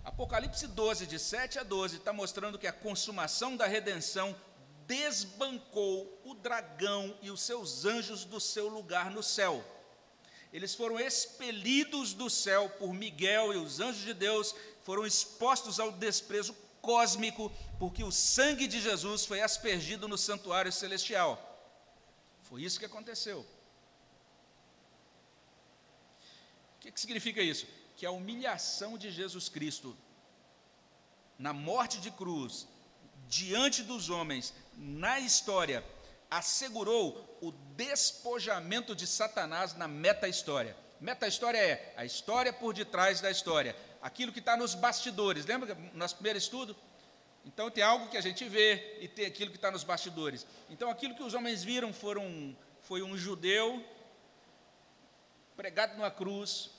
Apocalipse 0.05 0.67
12, 0.67 1.07
de 1.07 1.19
7 1.19 1.59
a 1.59 1.63
12, 1.63 1.97
está 1.97 2.13
mostrando 2.13 2.59
que 2.59 2.67
a 2.67 2.73
consumação 2.75 3.57
da 3.57 3.67
redenção 3.67 4.39
desbancou 4.87 6.21
o 6.27 6.35
dragão 6.35 7.17
e 7.23 7.31
os 7.31 7.41
seus 7.41 7.87
anjos 7.87 8.23
do 8.27 8.39
seu 8.39 8.69
lugar 8.69 9.11
no 9.11 9.23
céu. 9.23 9.65
Eles 10.53 10.75
foram 10.75 11.01
expelidos 11.01 12.13
do 12.13 12.29
céu 12.29 12.69
por 12.71 12.93
Miguel 12.93 13.55
e 13.55 13.57
os 13.57 13.81
anjos 13.81 14.03
de 14.03 14.13
Deus 14.13 14.55
foram 14.83 15.07
expostos 15.07 15.81
ao 15.81 15.93
desprezo 15.93 16.55
cósmico, 16.83 17.51
porque 17.79 18.05
o 18.05 18.13
sangue 18.13 18.67
de 18.67 18.81
Jesus 18.81 19.25
foi 19.25 19.41
aspergido 19.41 20.07
no 20.07 20.19
santuário 20.19 20.73
celestial. 20.73 21.49
Foi 22.43 22.63
isso 22.63 22.79
que 22.79 22.85
aconteceu. 22.85 23.47
O 26.77 26.81
que, 26.81 26.93
que 26.93 27.01
significa 27.01 27.41
isso? 27.41 27.67
Que 27.97 28.05
a 28.05 28.11
humilhação 28.11 28.99
de 28.99 29.11
Jesus 29.11 29.49
Cristo 29.49 29.97
na 31.39 31.53
morte 31.53 32.01
de 32.01 32.11
cruz, 32.11 32.69
diante 33.29 33.83
dos 33.83 34.11
homens, 34.11 34.53
na 34.77 35.19
história, 35.19 35.85
assegurou 36.33 37.39
o 37.43 37.53
despojamento 37.77 38.97
de 38.97 39.07
Satanás 39.07 39.75
na 39.75 39.87
meta-história. 39.87 40.75
Meta-história 40.99 41.59
é 41.59 41.93
a 41.95 42.07
história 42.07 42.51
por 42.53 42.73
detrás 42.73 43.21
da 43.21 43.31
história, 43.31 43.77
aquilo 44.01 44.33
que 44.33 44.39
está 44.39 44.57
nos 44.57 44.75
bastidores. 44.75 45.45
Lembra 45.45 45.75
no 45.75 45.99
nosso 45.99 46.15
primeiro 46.15 46.39
estudo? 46.39 46.75
Então 47.45 47.71
tem 47.71 47.85
algo 47.85 48.09
que 48.09 48.17
a 48.17 48.21
gente 48.23 48.49
vê 48.49 48.99
e 49.01 49.09
tem 49.09 49.27
aquilo 49.27 49.51
que 49.51 49.59
está 49.59 49.71
nos 49.71 49.85
bastidores. 49.85 50.47
Então 50.71 50.89
aquilo 50.89 51.15
que 51.15 51.23
os 51.23 51.35
homens 51.35 51.63
viram 51.63 51.93
foram, 51.93 52.57
foi 52.81 53.03
um 53.03 53.15
judeu 53.15 53.85
pregado 55.55 55.95
numa 55.97 56.11
cruz. 56.11 56.71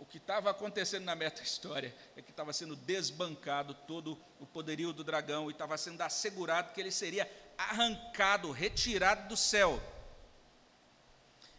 O 0.00 0.04
que 0.04 0.18
estava 0.18 0.50
acontecendo 0.50 1.04
na 1.04 1.14
meta-história 1.14 1.94
é 2.16 2.22
que 2.22 2.30
estava 2.30 2.52
sendo 2.52 2.74
desbancado 2.74 3.74
todo 3.86 4.18
o 4.40 4.46
poderio 4.46 4.92
do 4.92 5.04
dragão 5.04 5.48
e 5.48 5.52
estava 5.52 5.76
sendo 5.76 6.00
assegurado 6.00 6.72
que 6.72 6.80
ele 6.80 6.90
seria 6.90 7.30
arrancado, 7.58 8.52
retirado 8.52 9.28
do 9.28 9.36
céu. 9.36 9.82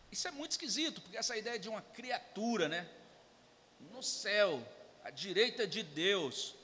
Isso 0.09 0.27
é 0.27 0.31
muito 0.31 0.51
esquisito, 0.51 1.01
porque 1.01 1.17
essa 1.17 1.37
ideia 1.37 1.59
de 1.59 1.67
uma 1.67 1.81
criatura, 1.81 2.69
né? 2.69 2.89
No 3.91 4.01
céu, 4.01 4.65
à 5.03 5.11
direita 5.11 5.67
de 5.67 5.83
Deus, 5.83 6.55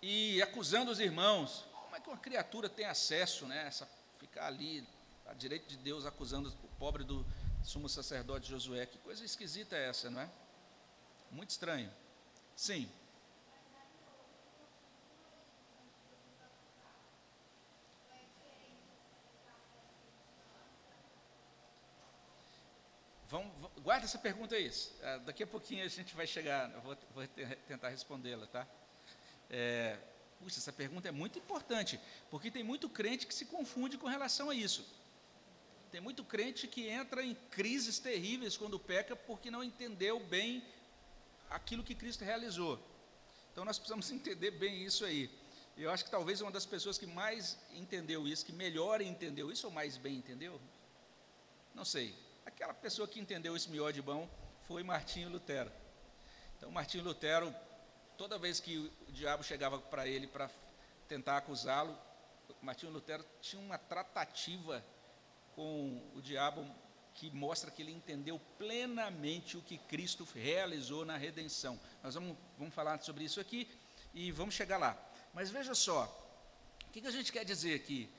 e 0.00 0.40
acusando 0.40 0.90
os 0.90 1.00
irmãos. 1.00 1.66
Como 1.72 1.96
é 1.96 2.00
que 2.00 2.08
uma 2.08 2.16
criatura 2.16 2.68
tem 2.68 2.86
acesso, 2.86 3.46
né? 3.46 3.66
Essa, 3.66 3.88
ficar 4.18 4.46
ali, 4.46 4.86
à 5.26 5.34
direita 5.34 5.66
de 5.66 5.76
Deus, 5.76 6.06
acusando 6.06 6.48
o 6.48 6.68
pobre 6.78 7.04
do 7.04 7.26
sumo 7.62 7.88
sacerdote 7.88 8.48
Josué. 8.48 8.86
Que 8.86 8.98
coisa 8.98 9.24
esquisita 9.24 9.76
é 9.76 9.88
essa, 9.88 10.08
não 10.08 10.20
é? 10.20 10.30
Muito 11.30 11.50
estranho. 11.50 11.92
Sim. 12.56 12.90
Vamos, 23.30 23.52
guarda 23.82 23.97
essa 24.08 24.18
pergunta 24.18 24.56
aí. 24.56 24.70
Ah, 25.02 25.18
daqui 25.18 25.42
a 25.42 25.46
pouquinho 25.46 25.84
a 25.84 25.88
gente 25.88 26.14
vai 26.14 26.26
chegar, 26.26 26.70
eu 26.72 26.80
vou, 26.80 26.96
vou 27.14 27.26
tentar 27.66 27.90
respondê-la, 27.90 28.46
tá? 28.46 28.66
É, 29.50 29.98
puxa, 30.40 30.58
essa 30.58 30.72
pergunta 30.72 31.08
é 31.08 31.10
muito 31.10 31.38
importante, 31.38 32.00
porque 32.30 32.50
tem 32.50 32.64
muito 32.64 32.88
crente 32.88 33.26
que 33.26 33.34
se 33.34 33.44
confunde 33.44 33.98
com 33.98 34.06
relação 34.06 34.48
a 34.48 34.54
isso. 34.54 34.82
Tem 35.92 36.00
muito 36.00 36.24
crente 36.24 36.66
que 36.66 36.88
entra 36.88 37.22
em 37.22 37.34
crises 37.50 37.98
terríveis 37.98 38.56
quando 38.56 38.78
peca 38.78 39.14
porque 39.14 39.50
não 39.50 39.62
entendeu 39.62 40.18
bem 40.20 40.64
aquilo 41.50 41.84
que 41.84 41.94
Cristo 41.94 42.24
realizou. 42.24 42.82
Então 43.52 43.62
nós 43.62 43.78
precisamos 43.78 44.10
entender 44.12 44.52
bem 44.52 44.84
isso 44.84 45.04
aí. 45.04 45.30
Eu 45.76 45.90
acho 45.90 46.04
que 46.04 46.10
talvez 46.10 46.40
uma 46.40 46.50
das 46.50 46.64
pessoas 46.64 46.96
que 46.96 47.06
mais 47.06 47.58
entendeu 47.74 48.26
isso, 48.26 48.44
que 48.44 48.52
melhor 48.52 49.02
entendeu 49.02 49.52
isso, 49.52 49.66
ou 49.66 49.72
mais 49.72 49.98
bem 49.98 50.16
entendeu, 50.16 50.58
não 51.74 51.84
sei, 51.84 52.14
Aquela 52.48 52.72
pessoa 52.72 53.06
que 53.06 53.20
entendeu 53.20 53.54
esse 53.54 53.68
mió 53.70 53.90
de 53.90 54.00
bom 54.00 54.26
foi 54.66 54.82
Martinho 54.82 55.28
Lutero. 55.28 55.70
Então, 56.56 56.70
Martinho 56.70 57.04
Lutero, 57.04 57.54
toda 58.16 58.38
vez 58.38 58.58
que 58.58 58.90
o 59.06 59.12
diabo 59.12 59.44
chegava 59.44 59.78
para 59.78 60.08
ele 60.08 60.26
para 60.26 60.48
tentar 61.06 61.36
acusá-lo, 61.36 61.94
Martinho 62.62 62.90
Lutero 62.90 63.22
tinha 63.42 63.60
uma 63.60 63.76
tratativa 63.76 64.82
com 65.54 66.02
o 66.14 66.22
diabo 66.22 66.64
que 67.12 67.30
mostra 67.30 67.70
que 67.70 67.82
ele 67.82 67.92
entendeu 67.92 68.40
plenamente 68.56 69.58
o 69.58 69.62
que 69.62 69.76
Cristo 69.76 70.26
realizou 70.34 71.04
na 71.04 71.18
redenção. 71.18 71.78
Nós 72.02 72.14
vamos, 72.14 72.34
vamos 72.56 72.74
falar 72.74 72.98
sobre 73.02 73.24
isso 73.24 73.40
aqui 73.40 73.68
e 74.14 74.32
vamos 74.32 74.54
chegar 74.54 74.78
lá. 74.78 74.96
Mas 75.34 75.50
veja 75.50 75.74
só, 75.74 76.06
o 76.86 76.90
que, 76.92 77.02
que 77.02 77.08
a 77.08 77.12
gente 77.12 77.30
quer 77.30 77.44
dizer 77.44 77.74
aqui? 77.74 78.10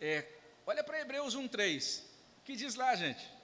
É, 0.00 0.26
olha 0.66 0.82
para 0.82 1.02
Hebreus 1.02 1.36
1,3. 1.36 2.02
O 2.38 2.42
que 2.44 2.56
diz 2.56 2.74
lá, 2.74 2.96
gente? 2.96 3.36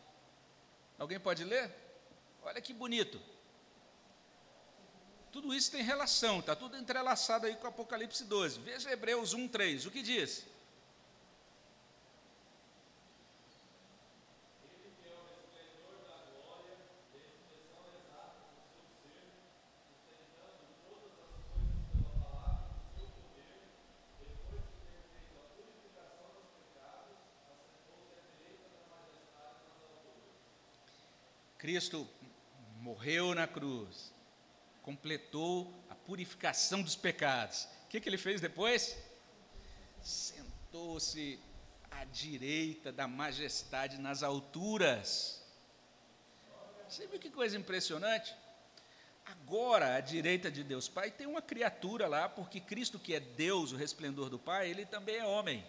Alguém 0.98 1.18
pode 1.18 1.44
ler? 1.44 1.70
Olha 2.42 2.60
que 2.60 2.72
bonito. 2.72 3.20
Tudo 5.32 5.52
isso 5.52 5.72
tem 5.72 5.82
relação, 5.82 6.38
está 6.38 6.54
tudo 6.54 6.76
entrelaçado 6.76 7.46
aí 7.46 7.56
com 7.56 7.66
Apocalipse 7.66 8.24
12. 8.24 8.60
Veja 8.60 8.92
Hebreus 8.92 9.34
1, 9.34 9.48
3. 9.48 9.86
O 9.86 9.90
que 9.90 10.00
diz? 10.00 10.46
Cristo 31.64 32.06
morreu 32.83 33.35
na 33.35 33.47
cruz, 33.47 34.12
completou 34.83 35.73
a 35.88 35.94
purificação 35.94 36.83
dos 36.83 36.94
pecados. 36.94 37.66
O 37.87 37.88
que, 37.88 37.99
que 38.02 38.06
ele 38.06 38.18
fez 38.18 38.38
depois? 38.38 38.94
Sentou-se 40.02 41.40
à 41.90 42.04
direita 42.04 42.92
da 42.92 43.09
majestade 43.09 43.97
nas 43.97 44.23
alturas. 44.23 45.42
Você 46.87 47.06
viu 47.06 47.18
que 47.18 47.30
coisa 47.30 47.56
impressionante? 47.56 48.37
Agora, 49.25 49.97
à 49.97 50.00
direita 50.00 50.50
de 50.50 50.62
Deus 50.62 50.87
Pai, 50.87 51.11
tem 51.11 51.26
uma 51.26 51.40
criatura 51.40 52.06
lá, 52.06 52.28
porque 52.28 52.61
Cristo, 52.61 52.99
que 52.99 53.14
é 53.14 53.21
Deus, 53.21 53.73
o 53.73 53.76
resplendor 53.76 54.28
do 54.28 54.38
Pai, 54.38 54.68
ele 54.68 54.85
também 54.85 55.16
é 55.16 55.25
homem. 55.25 55.64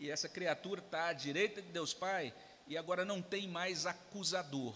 E 0.00 0.10
essa 0.10 0.26
criatura 0.26 0.80
está 0.80 1.08
à 1.08 1.12
direita 1.12 1.60
de 1.60 1.68
Deus 1.68 1.92
Pai, 1.92 2.32
e 2.66 2.76
agora 2.76 3.04
não 3.04 3.22
tem 3.22 3.48
mais 3.48 3.86
acusador. 3.86 4.74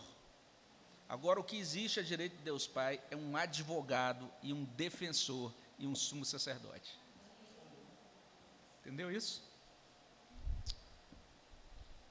Agora 1.08 1.40
o 1.40 1.44
que 1.44 1.56
existe 1.56 1.98
à 1.98 2.02
direita 2.02 2.36
de 2.36 2.42
Deus 2.42 2.66
Pai 2.66 3.02
é 3.10 3.16
um 3.16 3.36
advogado 3.36 4.30
e 4.42 4.52
um 4.52 4.64
defensor 4.64 5.52
e 5.78 5.86
um 5.86 5.94
sumo 5.94 6.24
sacerdote. 6.24 6.98
Entendeu 8.80 9.10
isso? 9.10 9.42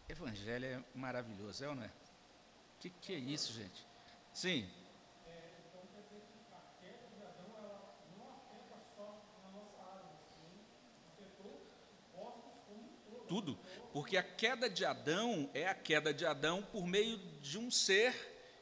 Evangelho 0.08 0.66
é 0.66 0.84
maravilhoso, 0.94 1.64
é 1.64 1.70
ou 1.70 1.76
não 1.76 1.84
é? 1.84 1.88
O 1.88 2.80
que, 2.80 2.90
que 2.90 3.14
é 3.14 3.18
isso, 3.18 3.54
gente? 3.54 3.86
Sim. 4.34 4.70
Tudo. 13.30 13.60
Porque 13.92 14.18
a 14.18 14.24
queda 14.24 14.70
de 14.70 14.86
Adão 14.86 15.50
é 15.54 15.68
a 15.68 15.74
queda 15.74 16.14
de 16.14 16.26
Adão 16.26 16.62
por 16.72 16.86
meio 16.86 17.18
de 17.42 17.58
um 17.58 17.72
ser 17.72 18.14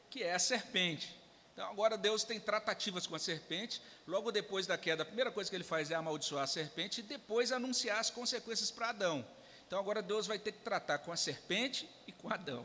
que 0.08 0.22
é 0.22 0.34
a 0.34 0.38
serpente. 0.38 1.18
Então 1.52 1.68
agora 1.68 1.98
Deus 1.98 2.24
tem 2.24 2.38
tratativas 2.38 3.06
com 3.06 3.14
a 3.14 3.18
serpente. 3.18 3.82
Logo 4.06 4.30
depois 4.30 4.66
da 4.66 4.78
queda, 4.78 5.02
a 5.02 5.06
primeira 5.06 5.30
coisa 5.30 5.50
que 5.50 5.56
ele 5.56 5.64
faz 5.64 5.90
é 5.90 5.94
amaldiçoar 5.94 6.44
a 6.44 6.46
serpente 6.46 7.00
e 7.00 7.02
depois 7.02 7.52
anunciar 7.52 7.98
as 7.98 8.10
consequências 8.10 8.70
para 8.70 8.90
Adão. 8.90 9.26
Então 9.66 9.78
agora 9.78 10.00
Deus 10.00 10.26
vai 10.26 10.38
ter 10.38 10.52
que 10.52 10.60
tratar 10.60 10.98
com 10.98 11.12
a 11.12 11.16
serpente 11.16 11.88
e 12.06 12.12
com 12.12 12.32
Adão. 12.32 12.64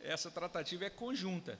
Essa 0.00 0.30
tratativa 0.30 0.84
é 0.84 0.90
conjunta. 0.90 1.58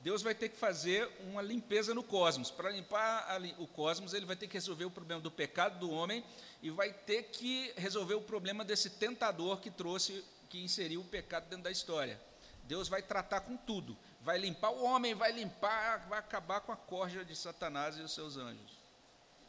Deus 0.00 0.22
vai 0.22 0.34
ter 0.34 0.48
que 0.48 0.56
fazer 0.56 1.10
uma 1.20 1.42
limpeza 1.42 1.94
no 1.94 2.02
cosmos. 2.02 2.50
Para 2.50 2.70
limpar 2.70 3.38
o 3.58 3.66
cosmos, 3.66 4.14
ele 4.14 4.24
vai 4.24 4.34
ter 4.34 4.48
que 4.48 4.54
resolver 4.54 4.86
o 4.86 4.90
problema 4.90 5.20
do 5.20 5.30
pecado 5.30 5.78
do 5.78 5.90
homem 5.90 6.24
e 6.62 6.70
vai 6.70 6.92
ter 6.92 7.24
que 7.24 7.72
resolver 7.76 8.14
o 8.14 8.22
problema 8.22 8.64
desse 8.64 8.90
tentador 8.90 9.60
que 9.60 9.70
trouxe, 9.70 10.24
que 10.48 10.58
inseriu 10.58 11.02
o 11.02 11.04
pecado 11.04 11.48
dentro 11.48 11.64
da 11.64 11.70
história. 11.70 12.20
Deus 12.64 12.88
vai 12.88 13.02
tratar 13.02 13.40
com 13.40 13.56
tudo. 13.58 13.96
Vai 14.22 14.38
limpar 14.38 14.70
o 14.70 14.82
homem, 14.82 15.14
vai 15.14 15.32
limpar, 15.32 16.06
vai 16.08 16.18
acabar 16.18 16.60
com 16.60 16.72
a 16.72 16.76
corja 16.76 17.22
de 17.22 17.36
Satanás 17.36 17.98
e 17.98 18.00
os 18.00 18.12
seus 18.12 18.38
anjos. 18.38 18.78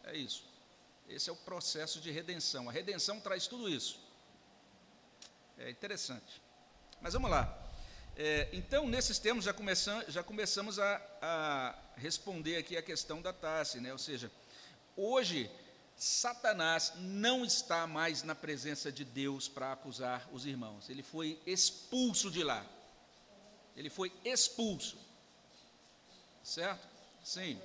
É 0.04 0.18
isso. 0.18 0.44
Esse 1.08 1.30
é 1.30 1.34
o 1.34 1.36
processo 1.36 2.02
de 2.02 2.12
redenção. 2.12 2.68
A 2.68 2.72
redenção 2.74 3.22
traz 3.22 3.48
tudo 3.48 3.70
isso. 3.70 4.00
É 5.58 5.70
interessante. 5.70 6.42
Mas 7.02 7.14
vamos 7.14 7.30
lá. 7.30 7.61
É, 8.16 8.50
então, 8.52 8.88
nesses 8.88 9.18
termos, 9.18 9.46
já, 9.46 9.54
começam, 9.54 10.04
já 10.08 10.22
começamos 10.22 10.78
a, 10.80 11.02
a, 11.22 11.76
responder 11.96 12.58
aqui 12.58 12.76
a 12.76 12.82
questão 12.82 13.22
da 13.22 13.32
taça, 13.32 13.80
né? 13.80 13.92
ou 13.92 13.98
seja, 13.98 14.32
hoje, 14.96 15.50
Satanás 15.96 16.94
não 16.98 17.46
está 17.46 17.88
mais 17.88 18.24
na 18.24 18.36
presença 18.36 18.92
de 18.92 19.06
Deus 19.06 19.48
para 19.48 19.72
acusar 19.72 20.28
os 20.32 20.46
irmãos, 20.46 20.90
ele 20.90 21.04
foi 21.04 21.42
expulso 21.46 22.30
de 22.30 22.44
lá, 22.44 22.66
ele 23.76 23.90
foi 23.90 24.12
expulso, 24.26 24.98
certo? 26.44 26.88
Sim. 27.24 27.62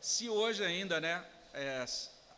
Se 0.00 0.28
hoje 0.28 0.62
ainda, 0.62 1.00
né, 1.00 1.26
é, 1.52 1.84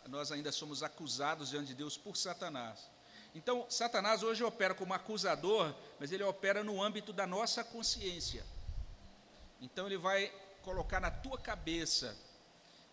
nós 0.08 0.30
ainda 0.30 0.52
somos 0.52 0.82
acusados 0.82 1.50
diante 1.50 1.68
de 1.68 1.74
Deus 1.74 1.96
por 1.96 2.16
Satanás, 2.16 2.88
então, 3.36 3.66
Satanás 3.68 4.22
hoje 4.22 4.42
opera 4.42 4.74
como 4.74 4.94
acusador, 4.94 5.74
mas 6.00 6.10
ele 6.10 6.22
opera 6.22 6.64
no 6.64 6.82
âmbito 6.82 7.12
da 7.12 7.26
nossa 7.26 7.62
consciência. 7.62 8.42
Então, 9.60 9.84
ele 9.84 9.98
vai 9.98 10.32
colocar 10.62 11.00
na 11.00 11.10
tua 11.10 11.36
cabeça 11.36 12.16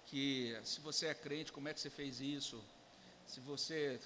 que 0.05 0.59
se 0.65 0.81
você 0.81 1.07
é 1.07 1.13
crente, 1.13 1.53
como 1.53 1.69
é 1.69 1.73
que 1.73 1.79
você 1.79 1.89
fez 1.89 2.19
isso? 2.19 2.61
Se 3.25 3.39
você 3.39 3.97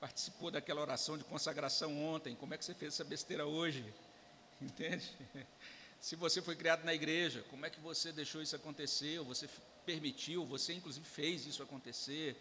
participou 0.00 0.50
daquela 0.50 0.80
oração 0.80 1.16
de 1.16 1.22
consagração 1.22 1.96
ontem, 2.06 2.34
como 2.34 2.54
é 2.54 2.58
que 2.58 2.64
você 2.64 2.74
fez 2.74 2.94
essa 2.94 3.04
besteira 3.04 3.46
hoje? 3.46 3.84
Entende? 4.60 5.16
Se 6.00 6.16
você 6.16 6.42
foi 6.42 6.56
criado 6.56 6.82
na 6.82 6.92
igreja, 6.92 7.44
como 7.50 7.64
é 7.64 7.70
que 7.70 7.78
você 7.78 8.10
deixou 8.10 8.42
isso 8.42 8.56
acontecer? 8.56 9.20
Ou 9.20 9.24
você 9.24 9.48
permitiu, 9.86 10.44
você 10.44 10.72
inclusive 10.72 11.06
fez 11.06 11.46
isso 11.46 11.62
acontecer. 11.62 12.36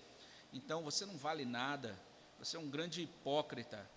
Então 0.51 0.81
você 0.81 1.05
não 1.05 1.15
vale 1.15 1.45
nada. 1.45 1.95
Você 2.41 2.57
é 2.57 2.59
um 2.59 2.67
grande 2.67 3.03
hipócrita. 3.03 3.87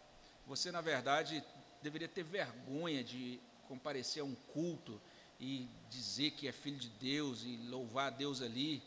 Você, 0.46 0.70
na 0.70 0.82
verdade, 0.82 1.42
deveria 1.82 2.06
ter 2.06 2.22
vergonha 2.22 3.02
de 3.02 3.40
comparecer 3.66 4.20
a 4.20 4.26
um 4.26 4.34
culto 4.52 5.00
e 5.40 5.66
dizer 5.88 6.32
que 6.32 6.46
é 6.46 6.52
filho 6.52 6.76
de 6.76 6.90
Deus 6.90 7.42
e 7.42 7.56
louvar 7.70 8.08
a 8.08 8.10
Deus 8.10 8.42
ali. 8.42 8.82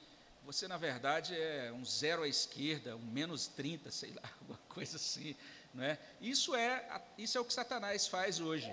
Você, 0.45 0.67
na 0.67 0.77
verdade, 0.77 1.35
é 1.35 1.73
um 1.73 1.83
zero 1.83 2.21
à 2.21 2.27
esquerda, 2.27 2.95
um 2.95 2.99
menos 2.99 3.47
30, 3.47 3.89
sei 3.89 4.11
lá, 4.11 4.21
alguma 4.41 4.59
coisa 4.69 4.97
assim. 4.97 5.35
Não 5.73 5.83
é? 5.83 5.97
Isso, 6.21 6.55
é, 6.55 7.01
isso 7.17 7.35
é 7.35 7.41
o 7.41 7.45
que 7.45 7.51
Satanás 7.51 8.05
faz 8.05 8.39
hoje. 8.39 8.71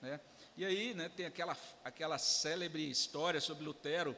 Né? 0.00 0.18
E 0.56 0.64
aí 0.64 0.94
né, 0.94 1.10
tem 1.14 1.26
aquela, 1.26 1.54
aquela 1.84 2.16
célebre 2.16 2.90
história 2.90 3.42
sobre 3.42 3.62
Lutero, 3.62 4.16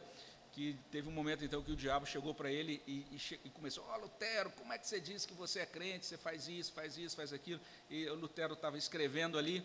que 0.53 0.79
teve 0.91 1.09
um 1.09 1.13
momento 1.13 1.45
então 1.45 1.63
que 1.63 1.73
o 1.73 1.77
diabo 1.77 2.05
chegou 2.07 2.35
para 2.35 2.51
ele 2.51 2.83
e, 2.87 3.07
e, 3.11 3.41
e 3.45 3.51
começou, 3.51 3.85
ó 3.89 3.95
oh, 3.95 4.01
Lutero, 4.03 4.51
como 4.51 4.73
é 4.73 4.79
que 4.79 4.87
você 4.87 5.01
diz 5.01 5.25
que 5.25 5.33
você 5.33 5.61
é 5.61 5.67
crente, 5.67 6.05
você 6.05 6.19
faz 6.19 6.47
isso, 6.47 6.73
faz 6.73 6.97
isso, 6.99 7.17
faz 7.17 7.33
aquilo, 7.33 7.61
e 7.89 8.07
o 8.09 8.15
Lutero 8.15 8.53
estava 8.53 8.77
escrevendo 8.77 9.39
ali, 9.39 9.65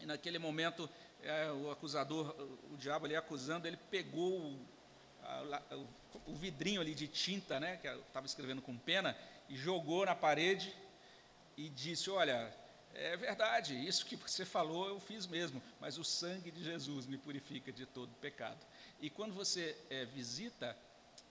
e 0.00 0.06
naquele 0.06 0.38
momento 0.38 0.88
é, 1.22 1.50
o 1.50 1.70
acusador, 1.70 2.34
o, 2.38 2.74
o, 2.74 2.76
diabo 2.76 3.06
ali 3.06 3.16
acusando, 3.16 3.66
ele 3.66 3.76
pegou 3.90 4.40
o, 4.40 4.66
a, 5.24 5.74
o, 5.74 6.32
o 6.32 6.34
vidrinho 6.36 6.80
ali 6.80 6.94
de 6.94 7.08
tinta, 7.08 7.58
né, 7.58 7.78
que 7.78 7.88
estava 7.88 8.26
escrevendo 8.26 8.62
com 8.62 8.76
pena, 8.76 9.16
e 9.48 9.56
jogou 9.56 10.06
na 10.06 10.14
parede 10.14 10.72
e 11.56 11.68
disse, 11.68 12.08
olha, 12.10 12.54
é 12.94 13.16
verdade, 13.16 13.74
isso 13.74 14.04
que 14.04 14.16
você 14.16 14.44
falou 14.44 14.88
eu 14.88 15.00
fiz 15.00 15.26
mesmo, 15.26 15.62
mas 15.80 15.98
o 15.98 16.04
sangue 16.04 16.50
de 16.50 16.62
Jesus 16.62 17.06
me 17.06 17.18
purifica 17.18 17.72
de 17.72 17.86
todo 17.86 18.12
pecado. 18.20 18.58
E 19.00 19.10
quando 19.10 19.34
você 19.34 19.76
é, 19.90 20.04
visita 20.04 20.76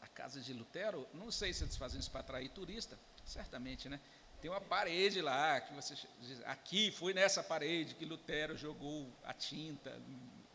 a 0.02 0.08
casa 0.08 0.42
de 0.42 0.54
Lutero, 0.54 1.08
não 1.14 1.32
sei 1.32 1.54
se 1.54 1.64
eles 1.64 1.78
fazem 1.78 2.00
isso 2.00 2.12
para 2.12 2.22
atrair 2.22 2.50
turista, 2.50 2.98
certamente, 3.26 3.88
né? 3.88 4.00
Tem 4.42 4.50
uma 4.50 4.60
parede 4.60 5.22
lá 5.22 5.62
que 5.62 5.74
você 5.74 5.96
diz, 6.20 6.42
aqui 6.46 6.92
foi 6.92 7.14
nessa 7.14 7.44
parede 7.44 7.94
que 7.94 8.06
Lutero 8.06 8.58
jogou 8.58 9.08
a 9.24 9.34
tinta 9.34 9.96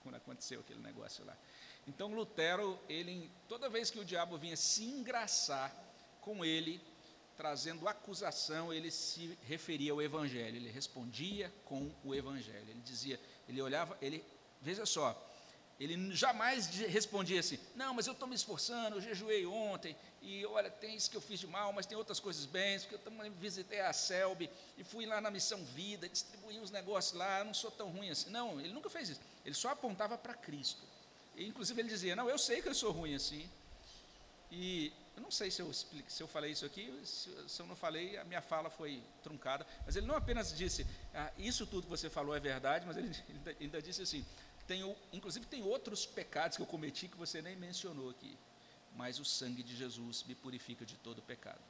quando 0.02 0.16
aconteceu 0.16 0.60
aquele 0.60 0.80
negócio 0.80 1.24
lá. 1.24 1.36
Então 1.86 2.12
Lutero, 2.12 2.78
ele 2.88 3.30
toda 3.48 3.68
vez 3.68 3.90
que 3.90 4.00
o 4.00 4.04
diabo 4.04 4.36
vinha 4.36 4.56
se 4.56 4.84
engraçar 4.84 5.72
com 6.20 6.44
ele, 6.44 6.80
trazendo 7.36 7.86
acusação, 7.86 8.72
ele 8.72 8.90
se 8.90 9.38
referia 9.42 9.92
ao 9.92 10.00
evangelho, 10.00 10.56
ele 10.56 10.70
respondia 10.70 11.52
com 11.64 11.90
o 12.04 12.14
evangelho. 12.14 12.68
Ele 12.68 12.80
dizia, 12.80 13.20
ele 13.48 13.60
olhava, 13.60 13.96
ele 14.00 14.24
veja 14.60 14.86
só, 14.86 15.14
ele 15.78 16.14
jamais 16.14 16.66
respondia 16.68 17.40
assim: 17.40 17.58
Não, 17.74 17.92
mas 17.92 18.06
eu 18.06 18.14
estou 18.14 18.26
me 18.26 18.34
esforçando, 18.34 18.96
eu 18.96 19.00
jejuei 19.00 19.44
ontem, 19.44 19.94
e 20.22 20.44
olha, 20.46 20.70
tem 20.70 20.96
isso 20.96 21.10
que 21.10 21.16
eu 21.16 21.20
fiz 21.20 21.38
de 21.38 21.46
mal, 21.46 21.72
mas 21.72 21.84
tem 21.84 21.96
outras 21.96 22.18
coisas 22.18 22.46
bem, 22.46 22.80
porque 22.80 22.94
eu 22.94 22.98
também 22.98 23.30
visitei 23.30 23.80
a 23.80 23.92
Selby 23.92 24.50
e 24.78 24.82
fui 24.82 25.04
lá 25.04 25.20
na 25.20 25.30
Missão 25.30 25.62
Vida, 25.66 26.08
distribuí 26.08 26.58
uns 26.58 26.70
negócios 26.70 27.14
lá, 27.14 27.44
não 27.44 27.52
sou 27.52 27.70
tão 27.70 27.90
ruim 27.90 28.10
assim. 28.10 28.30
Não, 28.30 28.58
ele 28.58 28.72
nunca 28.72 28.88
fez 28.88 29.10
isso. 29.10 29.20
Ele 29.44 29.54
só 29.54 29.68
apontava 29.68 30.16
para 30.16 30.34
Cristo. 30.34 30.82
E, 31.36 31.46
inclusive 31.46 31.80
ele 31.80 31.88
dizia: 31.88 32.16
Não, 32.16 32.28
eu 32.28 32.38
sei 32.38 32.62
que 32.62 32.68
eu 32.68 32.74
sou 32.74 32.90
ruim 32.90 33.14
assim. 33.14 33.48
E 34.50 34.92
eu 35.16 35.22
não 35.22 35.30
sei 35.30 35.50
se 35.50 35.62
eu, 35.62 35.70
explico, 35.70 36.12
se 36.12 36.22
eu 36.22 36.28
falei 36.28 36.52
isso 36.52 36.66
aqui, 36.66 36.92
se, 37.02 37.30
se, 37.48 37.60
eu 37.60 37.66
não 37.66 37.74
falei, 37.74 38.18
a 38.18 38.24
minha 38.24 38.42
fala 38.42 38.68
foi 38.68 39.02
truncada. 39.22 39.66
Mas 39.86 39.96
ele 39.96 40.06
não 40.06 40.14
apenas 40.14 40.54
disse: 40.54 40.86
ah, 41.14 41.32
Isso 41.38 41.66
tudo 41.66 41.84
que 41.84 41.88
você 41.88 42.10
falou 42.10 42.36
é 42.36 42.40
verdade, 42.40 42.84
mas 42.86 42.96
ele, 42.98 43.08
ele 43.28 43.56
ainda 43.60 43.80
disse 43.80 44.02
assim: 44.02 44.24
inclusive, 45.12 45.46
tem 45.46 45.62
outros 45.62 46.04
pecados 46.04 46.56
que 46.56 46.62
eu 46.62 46.66
cometi 46.66 47.08
que 47.08 47.16
você 47.16 47.40
nem 47.40 47.56
mencionou 47.56 48.10
aqui. 48.10 48.36
Mas 48.94 49.18
o 49.18 49.24
sangue 49.24 49.62
de 49.62 49.74
Jesus 49.76 50.22
me 50.24 50.34
purifica 50.34 50.84
de 50.84 50.96
todo 50.96 51.22
pecado. 51.22 51.60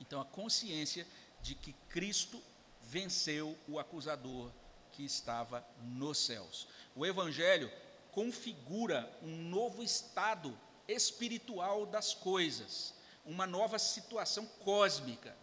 Então, 0.00 0.20
a 0.20 0.24
consciência 0.24 1.06
de 1.42 1.54
que 1.54 1.72
Cristo 1.88 2.42
venceu 2.82 3.56
o 3.68 3.78
acusador 3.78 4.50
que 4.92 5.04
estava 5.04 5.66
nos 5.82 6.18
céus. 6.18 6.68
O 6.94 7.04
Evangelho 7.04 7.70
configura 8.12 9.10
um 9.22 9.36
novo 9.48 9.82
estado 9.82 10.56
espiritual 10.88 11.86
das 11.86 12.14
coisas, 12.14 12.94
uma 13.24 13.46
nova 13.46 13.78
situação 13.78 14.46
cósmica. 14.60 15.36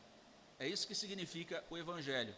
É 0.59 0.67
isso 0.67 0.87
que 0.87 0.95
significa 0.95 1.63
o 1.69 1.77
Evangelho. 1.77 2.35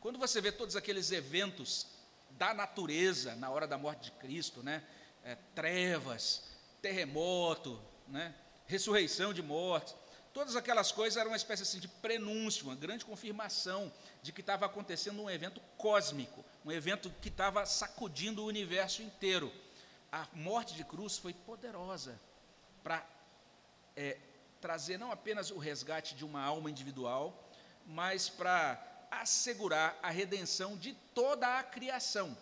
Quando 0.00 0.18
você 0.18 0.40
vê 0.40 0.50
todos 0.50 0.76
aqueles 0.76 1.10
eventos 1.10 1.86
da 2.30 2.54
natureza 2.54 3.34
na 3.36 3.50
hora 3.50 3.66
da 3.66 3.76
morte 3.76 4.04
de 4.04 4.10
Cristo, 4.12 4.62
né? 4.62 4.82
É, 5.24 5.36
trevas, 5.54 6.44
terremoto, 6.80 7.80
né? 8.06 8.34
ressurreição 8.66 9.34
de 9.34 9.42
mortos. 9.42 9.94
Todas 10.32 10.54
aquelas 10.54 10.92
coisas 10.92 11.16
eram 11.16 11.30
uma 11.30 11.36
espécie 11.36 11.62
assim, 11.62 11.80
de 11.80 11.88
prenúncio, 11.88 12.66
uma 12.66 12.76
grande 12.76 13.04
confirmação 13.04 13.92
de 14.22 14.32
que 14.32 14.42
estava 14.42 14.66
acontecendo 14.66 15.22
um 15.22 15.30
evento 15.30 15.60
cósmico, 15.78 16.44
um 16.64 16.70
evento 16.70 17.10
que 17.22 17.28
estava 17.28 17.64
sacudindo 17.64 18.42
o 18.42 18.46
universo 18.46 19.02
inteiro. 19.02 19.50
A 20.12 20.26
morte 20.34 20.74
de 20.74 20.84
cruz 20.84 21.16
foi 21.16 21.32
poderosa 21.32 22.20
para 22.86 23.04
é, 23.96 24.16
trazer 24.60 24.96
não 24.96 25.10
apenas 25.10 25.50
o 25.50 25.58
resgate 25.58 26.14
de 26.14 26.24
uma 26.24 26.40
alma 26.40 26.70
individual, 26.70 27.50
mas 27.84 28.28
para 28.28 28.80
assegurar 29.10 29.98
a 30.00 30.08
redenção 30.08 30.76
de 30.76 30.94
toda 31.12 31.58
a 31.58 31.64
criação. 31.64 32.38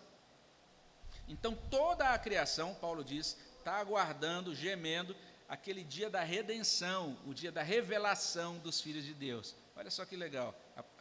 Então, 1.26 1.56
toda 1.70 2.10
a 2.10 2.18
criação, 2.18 2.74
Paulo 2.74 3.02
diz, 3.02 3.38
está 3.58 3.76
aguardando, 3.76 4.54
gemendo, 4.54 5.16
aquele 5.48 5.82
dia 5.82 6.10
da 6.10 6.22
redenção, 6.22 7.16
o 7.26 7.32
dia 7.32 7.50
da 7.50 7.62
revelação 7.62 8.58
dos 8.58 8.82
filhos 8.82 9.02
de 9.02 9.14
Deus. 9.14 9.56
Olha 9.74 9.90
só 9.90 10.04
que 10.04 10.14
legal, 10.14 10.54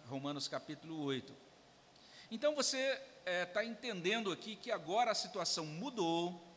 Romanos 0.05 0.47
capítulo 0.47 1.03
8. 1.03 1.35
Então, 2.31 2.55
você 2.55 2.77
está 2.79 3.29
é, 3.29 3.45
tá 3.45 3.65
entendendo 3.65 4.31
aqui 4.31 4.55
que 4.55 4.71
agora 4.71 5.11
a 5.11 5.15
situação 5.15 5.65
mudou. 5.65 6.52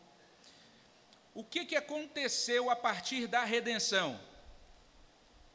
O 1.36 1.44
que, 1.44 1.66
que 1.66 1.76
aconteceu 1.76 2.70
a 2.70 2.74
partir 2.74 3.26
da 3.26 3.44
redenção? 3.44 4.18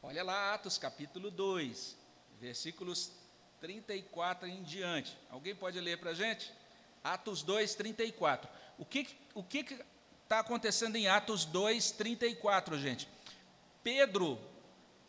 Olha 0.00 0.22
lá, 0.22 0.54
Atos 0.54 0.78
capítulo 0.78 1.28
2, 1.28 1.96
versículos 2.40 3.10
34 3.60 4.46
em 4.46 4.62
diante. 4.62 5.18
Alguém 5.28 5.56
pode 5.56 5.80
ler 5.80 5.98
para 5.98 6.10
a 6.10 6.14
gente? 6.14 6.52
Atos 7.02 7.42
2, 7.42 7.74
34. 7.74 8.48
O 8.78 8.84
que 8.84 9.08
o 9.34 9.42
que 9.42 9.66
está 10.22 10.38
acontecendo 10.38 10.94
em 10.94 11.08
Atos 11.08 11.44
2, 11.44 11.90
34, 11.90 12.78
gente? 12.78 13.08
Pedro 13.82 14.38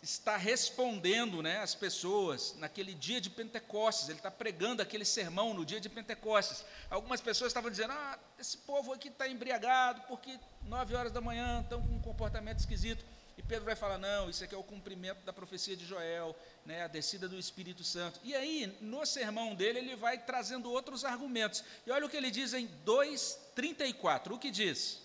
está 0.04 0.36
respondendo 0.36 1.42
né, 1.42 1.60
as 1.60 1.74
pessoas 1.74 2.56
naquele 2.60 2.94
dia 2.94 3.22
de 3.22 3.30
Pentecostes, 3.30 4.10
ele 4.10 4.20
está 4.20 4.30
pregando 4.30 4.82
aquele 4.82 5.06
sermão 5.06 5.54
no 5.54 5.66
dia 5.66 5.80
de 5.80 5.88
Pentecostes. 5.88 6.66
Algumas 6.90 7.22
pessoas 7.22 7.50
estavam 7.50 7.72
dizendo: 7.72 7.94
Ah, 7.94 8.20
esse 8.38 8.58
povo 8.58 8.92
aqui 8.92 9.08
está 9.08 9.28
embriagado 9.30 10.02
porque 10.10 10.38
nove 10.64 10.94
horas 10.94 11.12
da 11.14 11.22
manhã 11.22 11.62
estão 11.62 11.82
com 11.82 11.94
um 11.94 12.02
comportamento 12.02 12.60
esquisito. 12.60 13.04
E 13.38 13.42
Pedro 13.42 13.64
vai 13.64 13.78
falar: 13.78 13.98
não, 13.98 14.30
isso 14.30 14.44
aqui 14.44 14.54
é 14.54 14.58
o 14.58 14.64
cumprimento 14.64 15.24
da 15.24 15.32
profecia 15.32 15.76
de 15.76 15.86
Joel, 15.86 16.36
né, 16.66 16.84
a 16.84 16.88
descida 16.88 17.30
do 17.30 17.40
Espírito 17.40 17.84
Santo. 17.84 18.20
E 18.26 18.36
aí, 18.36 18.78
no 18.82 19.06
sermão 19.06 19.56
dele, 19.56 19.80
ele 19.80 19.96
vai 19.96 20.18
trazendo 20.18 20.70
outros 20.70 21.06
argumentos. 21.06 21.64
E 21.88 21.92
olha 21.92 22.06
o 22.06 22.10
que 22.10 22.18
ele 22.18 22.30
diz 22.30 22.54
em 22.54 22.68
2,34. 22.86 24.34
O 24.34 24.38
que 24.38 24.52
diz? 24.52 25.02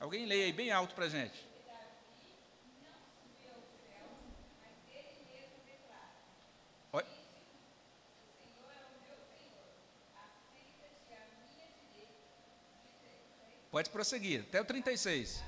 Alguém 0.00 0.26
leia 0.26 0.46
aí 0.46 0.52
bem 0.52 0.72
alto 0.72 0.94
para 0.94 1.06
a 1.06 1.08
gente. 1.08 1.47
Pode 13.70 13.90
prosseguir, 13.90 14.40
até 14.48 14.60
o 14.60 14.64
36. 14.64 15.42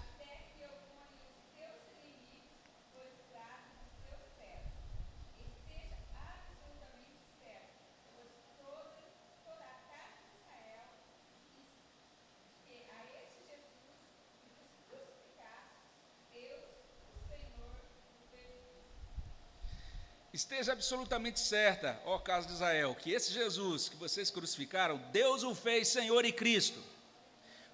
Esteja 20.32 20.72
absolutamente 20.72 21.40
certa, 21.40 22.00
ó 22.06 22.18
casa 22.18 22.46
de 22.46 22.54
Israel, 22.54 22.94
que 22.94 23.12
esse 23.12 23.32
Jesus 23.32 23.88
que 23.88 23.96
vocês 23.96 24.30
crucificaram, 24.30 24.96
Deus 25.10 25.42
o 25.42 25.54
fez 25.54 25.88
Senhor 25.88 26.24
e 26.24 26.32
Cristo. 26.32 26.80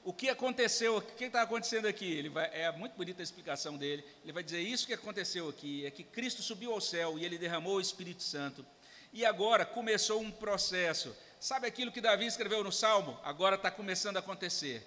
O 0.06 0.12
que 0.12 0.28
aconteceu, 0.28 0.98
o 0.98 1.02
que 1.02 1.24
está 1.24 1.42
acontecendo 1.42 1.86
aqui? 1.86 2.08
Ele 2.08 2.28
vai, 2.28 2.48
é 2.52 2.70
muito 2.70 2.96
bonita 2.96 3.20
a 3.20 3.24
explicação 3.24 3.76
dele. 3.76 4.04
Ele 4.22 4.32
vai 4.32 4.40
dizer: 4.40 4.60
Isso 4.60 4.86
que 4.86 4.94
aconteceu 4.94 5.48
aqui 5.48 5.84
é 5.84 5.90
que 5.90 6.04
Cristo 6.04 6.44
subiu 6.44 6.72
ao 6.72 6.80
céu 6.80 7.18
e 7.18 7.24
ele 7.24 7.36
derramou 7.36 7.74
o 7.74 7.80
Espírito 7.80 8.22
Santo. 8.22 8.64
E 9.12 9.24
agora 9.24 9.66
começou 9.66 10.20
um 10.20 10.30
processo. 10.30 11.12
Sabe 11.40 11.66
aquilo 11.66 11.90
que 11.90 12.00
Davi 12.00 12.24
escreveu 12.24 12.62
no 12.62 12.70
Salmo? 12.70 13.18
Agora 13.24 13.56
está 13.56 13.68
começando 13.68 14.16
a 14.16 14.20
acontecer. 14.20 14.86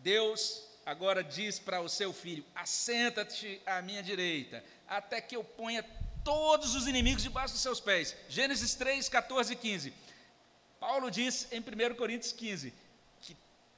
Deus 0.00 0.62
agora 0.84 1.24
diz 1.24 1.58
para 1.58 1.80
o 1.80 1.88
seu 1.88 2.12
filho: 2.12 2.44
Assenta-te 2.54 3.62
à 3.64 3.80
minha 3.80 4.02
direita, 4.02 4.62
até 4.86 5.18
que 5.18 5.34
eu 5.34 5.42
ponha 5.42 5.82
todos 6.22 6.74
os 6.74 6.86
inimigos 6.86 7.22
debaixo 7.22 7.54
dos 7.54 7.62
seus 7.62 7.80
pés. 7.80 8.14
Gênesis 8.28 8.74
3, 8.74 9.08
14 9.08 9.50
e 9.50 9.56
15. 9.56 9.94
Paulo 10.78 11.10
diz 11.10 11.48
em 11.50 11.60
1 11.60 11.94
Coríntios 11.94 12.32
15 12.32 12.70
que 12.70 12.87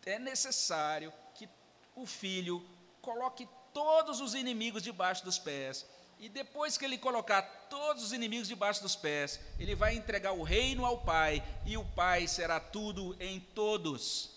é 0.07 0.19
necessário 0.19 1.13
que 1.35 1.49
o 1.95 2.07
filho 2.07 2.65
coloque 3.03 3.49
todos 3.73 4.21
os 4.21 4.35
inimigos 4.35 4.83
debaixo 4.83 5.25
dos 5.25 5.39
pés. 5.39 5.87
E 6.19 6.29
depois 6.29 6.77
que 6.77 6.85
ele 6.85 6.99
colocar 6.99 7.43
todos 7.71 8.03
os 8.03 8.13
inimigos 8.13 8.47
debaixo 8.47 8.83
dos 8.83 8.95
pés, 8.95 9.41
ele 9.59 9.75
vai 9.75 9.95
entregar 9.95 10.33
o 10.33 10.43
reino 10.43 10.85
ao 10.85 10.99
Pai, 10.99 11.43
e 11.65 11.77
o 11.77 11.85
Pai 11.85 12.29
será 12.29 12.61
tudo 12.61 13.17
em 13.19 13.41
todos. 13.41 14.31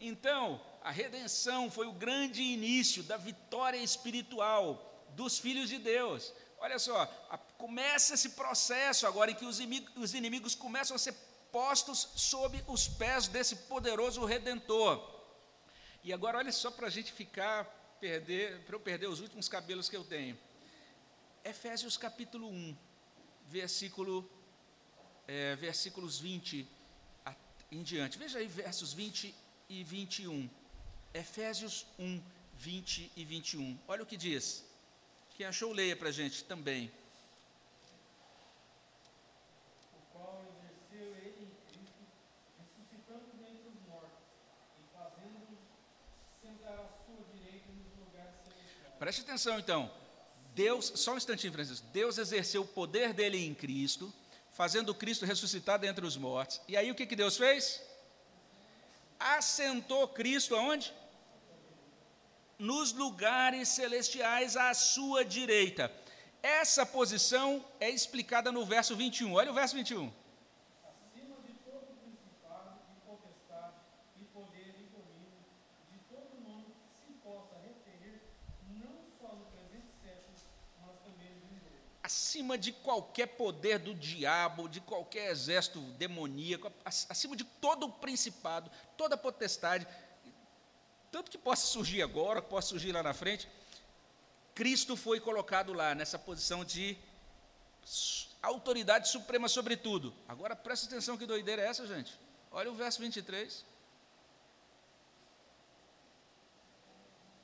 Então, 0.00 0.60
a 0.82 0.90
redenção 0.90 1.70
foi 1.70 1.86
o 1.86 1.92
grande 1.92 2.42
início 2.42 3.02
da 3.02 3.16
vitória 3.16 3.76
espiritual 3.76 5.04
dos 5.10 5.38
filhos 5.38 5.68
de 5.68 5.78
Deus. 5.78 6.32
Olha 6.60 6.78
só, 6.78 7.02
a, 7.30 7.38
começa 7.38 8.14
esse 8.14 8.30
processo 8.30 9.06
agora 9.06 9.30
em 9.30 9.34
que 9.34 9.44
os 9.44 9.60
inimigos, 9.60 9.96
os 9.96 10.14
inimigos 10.14 10.54
começam 10.54 10.94
a 10.94 10.98
ser 10.98 11.14
postos 11.52 12.08
sob 12.16 12.62
os 12.66 12.88
pés 12.88 13.28
desse 13.28 13.56
poderoso 13.56 14.24
redentor. 14.24 15.16
E 16.02 16.12
agora 16.12 16.38
olha 16.38 16.52
só 16.52 16.70
para 16.70 16.86
a 16.86 16.90
gente 16.90 17.12
ficar, 17.12 17.64
perder, 18.00 18.64
para 18.64 18.76
eu 18.76 18.80
perder 18.80 19.08
os 19.08 19.20
últimos 19.20 19.48
cabelos 19.48 19.88
que 19.88 19.96
eu 19.96 20.04
tenho. 20.04 20.38
Efésios 21.44 21.96
capítulo 21.96 22.48
1, 22.48 22.76
versículo, 23.46 24.28
é, 25.26 25.56
versículos 25.56 26.18
20 26.18 26.78
em 27.70 27.82
diante. 27.82 28.18
Veja 28.18 28.38
aí 28.38 28.46
versos 28.46 28.92
20 28.92 29.34
e 29.68 29.84
21. 29.84 30.48
Efésios 31.12 31.86
1, 31.98 32.22
20 32.54 33.12
e 33.16 33.24
21. 33.24 33.78
Olha 33.86 34.02
o 34.02 34.06
que 34.06 34.16
diz. 34.16 34.64
Quem 35.38 35.46
achou, 35.46 35.72
leia 35.72 35.94
para 35.94 36.08
a 36.08 36.12
gente 36.12 36.42
também. 36.42 36.90
Preste 48.98 49.20
atenção 49.20 49.60
então. 49.60 49.88
Deus, 50.56 50.92
só 50.96 51.14
um 51.14 51.16
instantinho, 51.16 51.52
Francisco. 51.52 51.86
Deus 51.92 52.18
exerceu 52.18 52.62
o 52.62 52.66
poder 52.66 53.12
dele 53.12 53.38
em 53.38 53.54
Cristo, 53.54 54.12
fazendo 54.52 54.92
Cristo 54.92 55.24
ressuscitar 55.24 55.78
dentre 55.78 56.04
os 56.04 56.16
mortos. 56.16 56.60
E 56.66 56.76
aí 56.76 56.90
o 56.90 56.96
que, 56.96 57.06
que 57.06 57.14
Deus 57.14 57.36
fez? 57.36 57.80
Assentou 59.20 60.08
Cristo 60.08 60.56
aonde? 60.56 60.92
Nos 62.58 62.92
lugares 62.92 63.68
celestiais 63.68 64.56
à 64.56 64.74
sua 64.74 65.24
direita. 65.24 65.92
Essa 66.42 66.84
posição 66.84 67.64
é 67.78 67.88
explicada 67.88 68.50
no 68.50 68.64
verso 68.64 68.96
21. 68.96 69.32
Olha 69.34 69.50
o 69.50 69.54
verso 69.54 69.76
21. 69.76 70.10
Acima 70.84 71.36
de 71.46 71.52
todo 71.64 71.86
principado 72.02 72.78
potestade 73.06 73.74
poder 74.32 74.74
domínio, 74.92 75.38
de 75.90 75.98
todo 76.08 76.40
nome 76.42 76.66
que 76.66 77.06
se 77.06 77.12
possa 77.22 77.54
referir, 77.62 78.20
não 78.70 79.06
só 79.20 79.34
no 79.34 79.44
presente 79.46 79.86
século, 80.02 80.36
mas 80.80 80.96
também 81.04 81.34
no 81.34 81.46
vindouro. 81.46 81.76
Acima 82.02 82.58
de 82.58 82.72
qualquer 82.72 83.26
poder 83.26 83.78
do 83.78 83.94
diabo, 83.94 84.68
de 84.68 84.80
qualquer 84.80 85.30
exército 85.30 85.80
demoníaco, 85.92 86.72
acima 86.84 87.36
de 87.36 87.44
todo 87.44 87.86
o 87.86 87.92
principado, 87.92 88.70
toda 88.96 89.16
potestade, 89.16 89.86
tanto 91.10 91.30
que 91.30 91.38
possa 91.38 91.66
surgir 91.66 92.02
agora, 92.02 92.42
que 92.42 92.48
possa 92.48 92.68
surgir 92.68 92.92
lá 92.92 93.02
na 93.02 93.14
frente, 93.14 93.48
Cristo 94.54 94.96
foi 94.96 95.20
colocado 95.20 95.72
lá, 95.72 95.94
nessa 95.94 96.18
posição 96.18 96.64
de 96.64 96.96
autoridade 98.42 99.08
suprema 99.08 99.48
sobre 99.48 99.76
tudo. 99.76 100.14
Agora 100.26 100.54
presta 100.54 100.86
atenção 100.86 101.16
que 101.16 101.26
doideira 101.26 101.62
é 101.62 101.66
essa, 101.66 101.86
gente. 101.86 102.18
Olha 102.50 102.70
o 102.70 102.74
verso 102.74 103.00
23. 103.00 103.64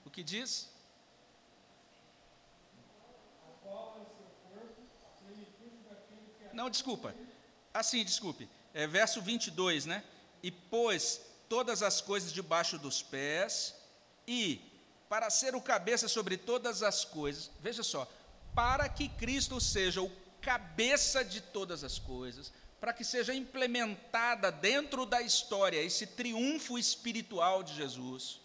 O 0.04 0.10
que 0.10 0.22
diz? 0.22 0.68
Não, 6.52 6.70
desculpa. 6.70 7.14
Assim, 7.72 8.04
desculpe. 8.04 8.48
É 8.72 8.86
verso 8.86 9.20
22, 9.20 9.86
né? 9.86 10.04
E 10.42 10.50
pôs 10.50 11.20
todas 11.48 11.82
as 11.82 12.00
coisas 12.00 12.32
debaixo 12.32 12.78
dos 12.78 13.02
pés, 13.02 13.74
e 14.26 14.60
para 15.08 15.30
ser 15.30 15.54
o 15.54 15.60
cabeça 15.60 16.08
sobre 16.08 16.36
todas 16.36 16.82
as 16.82 17.04
coisas, 17.04 17.50
veja 17.60 17.82
só, 17.82 18.10
para 18.54 18.88
que 18.88 19.08
Cristo 19.08 19.60
seja 19.60 20.02
o 20.02 20.10
cabeça 20.40 21.24
de 21.24 21.40
todas 21.40 21.82
as 21.82 21.98
coisas, 21.98 22.52
para 22.80 22.92
que 22.92 23.04
seja 23.04 23.34
implementada 23.34 24.52
dentro 24.52 25.06
da 25.06 25.22
história 25.22 25.82
esse 25.82 26.06
triunfo 26.06 26.78
espiritual 26.78 27.62
de 27.62 27.74
Jesus, 27.74 28.40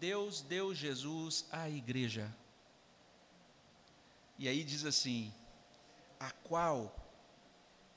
Deus 0.00 0.40
deu 0.40 0.74
Jesus 0.74 1.44
à 1.52 1.68
igreja. 1.68 2.34
E 4.36 4.48
aí 4.48 4.64
diz 4.64 4.84
assim: 4.84 5.32
a 6.18 6.30
qual 6.30 6.94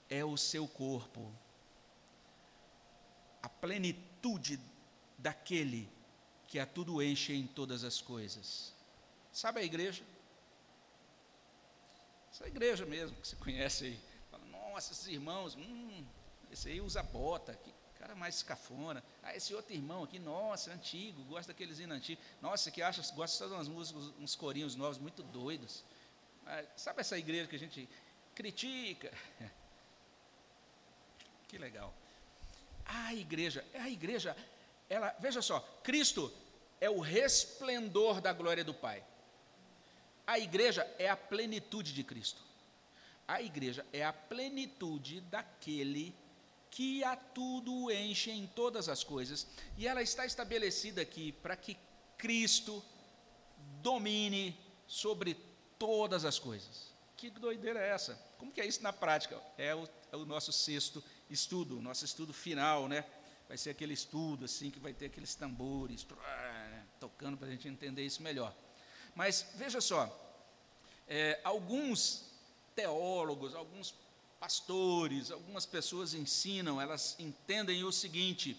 é 0.09 0.23
o 0.23 0.37
seu 0.37 0.67
corpo 0.67 1.33
a 3.47 3.49
plenitude 3.49 4.59
daquele 5.17 5.89
que 6.49 6.59
a 6.59 6.65
tudo 6.65 7.01
enche 7.01 7.33
em 7.33 7.47
todas 7.47 7.85
as 7.85 8.01
coisas. 8.01 8.73
Sabe 9.31 9.61
a 9.61 9.63
igreja? 9.63 10.03
Essa 12.29 12.45
igreja 12.45 12.85
mesmo 12.85 13.15
que 13.21 13.27
você 13.27 13.37
conhece 13.37 13.85
aí. 13.85 13.99
Fala, 14.29 14.43
nossa, 14.47 14.91
esses 14.91 15.07
irmãos, 15.07 15.55
hum, 15.55 16.05
esse 16.51 16.67
aí 16.67 16.81
usa 16.81 17.01
bota, 17.01 17.53
que 17.55 17.73
cara 17.97 18.13
mais 18.15 18.35
escafona. 18.35 19.01
Ah, 19.23 19.33
esse 19.33 19.55
outro 19.55 19.73
irmão 19.73 20.03
aqui, 20.03 20.19
nossa, 20.19 20.73
antigo, 20.73 21.23
gosta 21.23 21.53
daqueles 21.53 21.79
hinos 21.79 21.97
antigos. 21.97 22.23
Nossa, 22.41 22.69
que 22.69 22.81
acha, 22.81 23.01
gosta 23.15 23.47
de 23.47 23.53
umas 23.53 23.69
músicas, 23.69 24.03
uns 24.19 24.35
corinhos 24.35 24.75
novos 24.75 24.97
muito 24.97 25.23
doidos. 25.23 25.85
Ah, 26.45 26.65
sabe 26.75 26.99
essa 26.99 27.17
igreja 27.17 27.47
que 27.47 27.55
a 27.55 27.59
gente 27.59 27.87
critica? 28.35 29.09
Que 31.47 31.57
legal. 31.57 31.93
A 32.87 33.13
igreja, 33.13 33.65
a 33.73 33.89
igreja, 33.89 34.35
ela, 34.89 35.15
veja 35.19 35.41
só, 35.41 35.59
Cristo 35.83 36.33
é 36.79 36.89
o 36.89 36.99
resplendor 36.99 38.21
da 38.21 38.31
glória 38.31 38.63
do 38.63 38.73
Pai. 38.73 39.03
A 40.25 40.39
igreja 40.39 40.89
é 40.97 41.09
a 41.09 41.17
plenitude 41.17 41.93
de 41.93 42.03
Cristo. 42.03 42.41
A 43.27 43.41
igreja 43.41 43.85
é 43.91 44.03
a 44.05 44.13
plenitude 44.13 45.19
daquele 45.21 46.15
que 46.69 47.03
a 47.03 47.15
tudo 47.15 47.91
enche 47.91 48.31
em 48.31 48.45
todas 48.47 48.87
as 48.87 49.03
coisas, 49.03 49.47
e 49.77 49.87
ela 49.87 50.01
está 50.01 50.25
estabelecida 50.25 51.01
aqui 51.01 51.31
para 51.31 51.55
que 51.55 51.77
Cristo 52.17 52.83
domine 53.81 54.57
sobre 54.85 55.35
todas 55.79 56.25
as 56.25 56.39
coisas. 56.39 56.93
Que 57.15 57.29
doideira 57.29 57.79
é 57.79 57.89
essa? 57.89 58.13
Como 58.37 58.51
que 58.51 58.61
é 58.61 58.65
isso 58.65 58.83
na 58.83 58.93
prática? 58.93 59.41
É 59.57 59.73
o, 59.73 59.87
é 60.11 60.15
o 60.15 60.25
nosso 60.25 60.51
sexto 60.51 61.03
estudo, 61.29 61.81
nosso 61.81 62.05
estudo 62.05 62.33
final, 62.33 62.87
né? 62.87 63.05
Vai 63.47 63.57
ser 63.57 63.69
aquele 63.69 63.93
estudo 63.93 64.45
assim 64.45 64.69
que 64.69 64.79
vai 64.79 64.93
ter 64.93 65.05
aqueles 65.05 65.35
tambores 65.35 66.05
tocando 66.99 67.37
para 67.37 67.47
a 67.47 67.51
gente 67.51 67.67
entender 67.67 68.05
isso 68.05 68.21
melhor. 68.21 68.53
Mas 69.15 69.47
veja 69.55 69.79
só, 69.79 70.13
é, 71.07 71.39
alguns 71.43 72.25
teólogos, 72.75 73.55
alguns 73.55 73.95
pastores, 74.39 75.31
algumas 75.31 75.65
pessoas 75.65 76.13
ensinam, 76.13 76.79
elas 76.79 77.15
entendem 77.19 77.83
o 77.83 77.91
seguinte: 77.91 78.57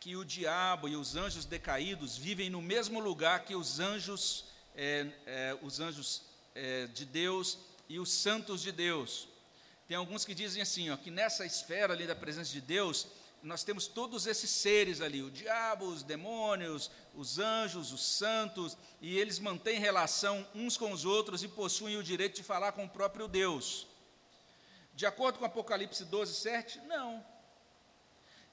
que 0.00 0.16
o 0.16 0.24
diabo 0.24 0.88
e 0.88 0.96
os 0.96 1.16
anjos 1.16 1.44
decaídos 1.44 2.16
vivem 2.16 2.50
no 2.50 2.60
mesmo 2.60 3.00
lugar 3.00 3.44
que 3.44 3.54
os 3.54 3.80
anjos, 3.80 4.46
é, 4.74 5.10
é, 5.26 5.58
os 5.62 5.80
anjos 5.80 6.22
é, 6.54 6.86
de 6.88 7.04
Deus 7.04 7.58
e 7.88 7.98
os 7.98 8.10
santos 8.10 8.62
de 8.62 8.72
Deus. 8.72 9.28
Tem 9.86 9.96
alguns 9.96 10.24
que 10.24 10.34
dizem 10.34 10.62
assim, 10.62 10.90
ó, 10.90 10.96
que 10.96 11.10
nessa 11.10 11.44
esfera 11.44 11.92
ali 11.92 12.06
da 12.06 12.14
presença 12.14 12.50
de 12.50 12.60
Deus, 12.60 13.06
nós 13.42 13.62
temos 13.62 13.86
todos 13.86 14.26
esses 14.26 14.48
seres 14.48 15.02
ali, 15.02 15.22
o 15.22 15.30
diabo, 15.30 15.84
os 15.86 16.02
demônios, 16.02 16.90
os 17.14 17.38
anjos, 17.38 17.92
os 17.92 18.02
santos, 18.02 18.76
e 19.00 19.18
eles 19.18 19.38
mantêm 19.38 19.78
relação 19.78 20.46
uns 20.54 20.78
com 20.78 20.90
os 20.90 21.04
outros 21.04 21.42
e 21.42 21.48
possuem 21.48 21.98
o 21.98 22.02
direito 22.02 22.36
de 22.36 22.42
falar 22.42 22.72
com 22.72 22.84
o 22.84 22.88
próprio 22.88 23.28
Deus. 23.28 23.86
De 24.94 25.04
acordo 25.04 25.38
com 25.38 25.44
Apocalipse 25.44 26.04
12, 26.04 26.34
7, 26.34 26.80
não. 26.86 27.24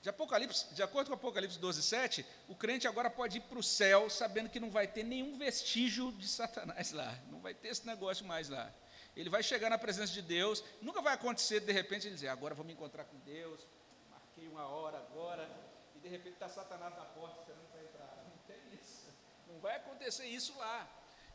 De, 0.02 0.10
Apocalipse, 0.10 0.74
de 0.74 0.84
acordo 0.84 1.08
com 1.08 1.14
Apocalipse 1.14 1.60
12, 1.60 1.84
7, 1.84 2.26
o 2.50 2.56
crente 2.56 2.88
agora 2.88 3.10
pode 3.10 3.38
ir 3.38 3.42
para 3.42 3.60
o 3.60 3.64
céu 3.64 4.10
sabendo 4.10 4.50
que 4.50 4.60
não 4.60 4.72
vai 4.72 4.88
ter 4.88 5.04
nenhum 5.04 5.38
vestígio 5.38 6.12
de 6.14 6.28
Satanás 6.28 6.92
lá, 6.92 7.18
não 7.30 7.40
vai 7.40 7.54
ter 7.54 7.70
esse 7.70 7.86
negócio 7.86 8.26
mais 8.26 8.50
lá. 8.50 8.74
Ele 9.16 9.30
vai 9.30 9.44
chegar 9.44 9.70
na 9.70 9.78
presença 9.78 10.14
de 10.14 10.22
Deus, 10.22 10.64
nunca 10.82 11.02
vai 11.02 11.14
acontecer 11.14 11.60
de 11.60 11.72
repente 11.72 12.08
ele 12.08 12.16
dizer, 12.16 12.30
agora 12.30 12.56
vou 12.56 12.66
me 12.66 12.74
encontrar 12.74 13.04
com 13.06 13.18
Deus, 13.20 13.68
marquei 14.10 14.48
uma 14.48 14.66
hora 14.68 14.98
agora, 14.98 15.50
e 15.96 16.00
de 16.00 16.08
repente 16.08 16.34
está 16.34 16.48
Satanás 16.48 16.96
na 16.96 17.06
porta 17.06 17.40
esperando 17.40 17.68
para 17.72 17.82
entrar. 17.82 18.24
Não 18.30 18.38
tem 18.48 18.80
isso. 18.80 19.08
Não 19.48 19.60
vai 19.60 19.76
acontecer 19.76 20.26
isso 20.26 20.58
lá. 20.58 20.88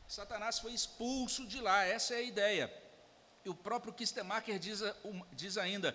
Satanás 0.09 0.59
foi 0.59 0.73
expulso 0.73 1.47
de 1.47 1.61
lá, 1.61 1.85
essa 1.85 2.15
é 2.15 2.19
a 2.19 2.23
ideia. 2.23 2.87
E 3.45 3.49
o 3.49 3.55
próprio 3.55 3.93
Kistemacher 3.93 4.59
diz, 4.59 4.83
diz 5.33 5.57
ainda, 5.57 5.95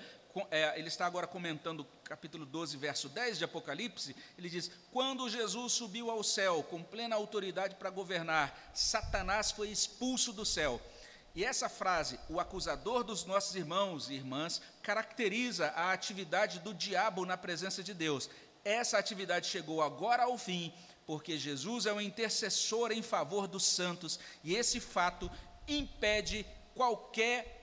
é, 0.50 0.80
ele 0.80 0.88
está 0.88 1.06
agora 1.06 1.28
comentando 1.28 1.86
capítulo 2.04 2.46
12, 2.46 2.78
verso 2.78 3.10
10 3.10 3.40
de 3.40 3.44
Apocalipse, 3.44 4.16
ele 4.38 4.50
diz: 4.50 4.72
Quando 4.92 5.30
Jesus 5.30 5.74
subiu 5.74 6.10
ao 6.10 6.24
céu 6.24 6.64
com 6.64 6.82
plena 6.82 7.16
autoridade 7.16 7.76
para 7.76 7.90
governar, 7.90 8.72
Satanás 8.74 9.52
foi 9.52 9.70
expulso 9.70 10.32
do 10.32 10.46
céu. 10.46 10.80
E 11.34 11.46
essa 11.46 11.70
frase, 11.70 12.20
o 12.30 12.40
acusador 12.40 13.04
dos 13.04 13.24
nossos 13.24 13.56
irmãos 13.56 14.10
e 14.10 14.14
irmãs, 14.14 14.62
caracteriza 14.84 15.68
a 15.70 15.94
atividade 15.94 16.60
do 16.60 16.74
diabo 16.74 17.26
na 17.26 17.38
presença 17.38 17.82
de 17.82 17.94
Deus. 17.94 18.30
Essa 18.66 18.98
atividade 18.98 19.48
chegou 19.48 19.82
agora 19.82 20.24
ao 20.24 20.38
fim, 20.38 20.74
porque 21.06 21.38
Jesus 21.38 21.86
é 21.86 21.94
o 21.94 22.02
intercessor 22.02 22.92
em 22.92 23.02
favor 23.02 23.48
dos 23.48 23.66
santos, 23.66 24.20
e 24.44 24.56
esse 24.56 24.80
fato 24.80 25.32
impede 25.68 26.46
qualquer 26.76 27.61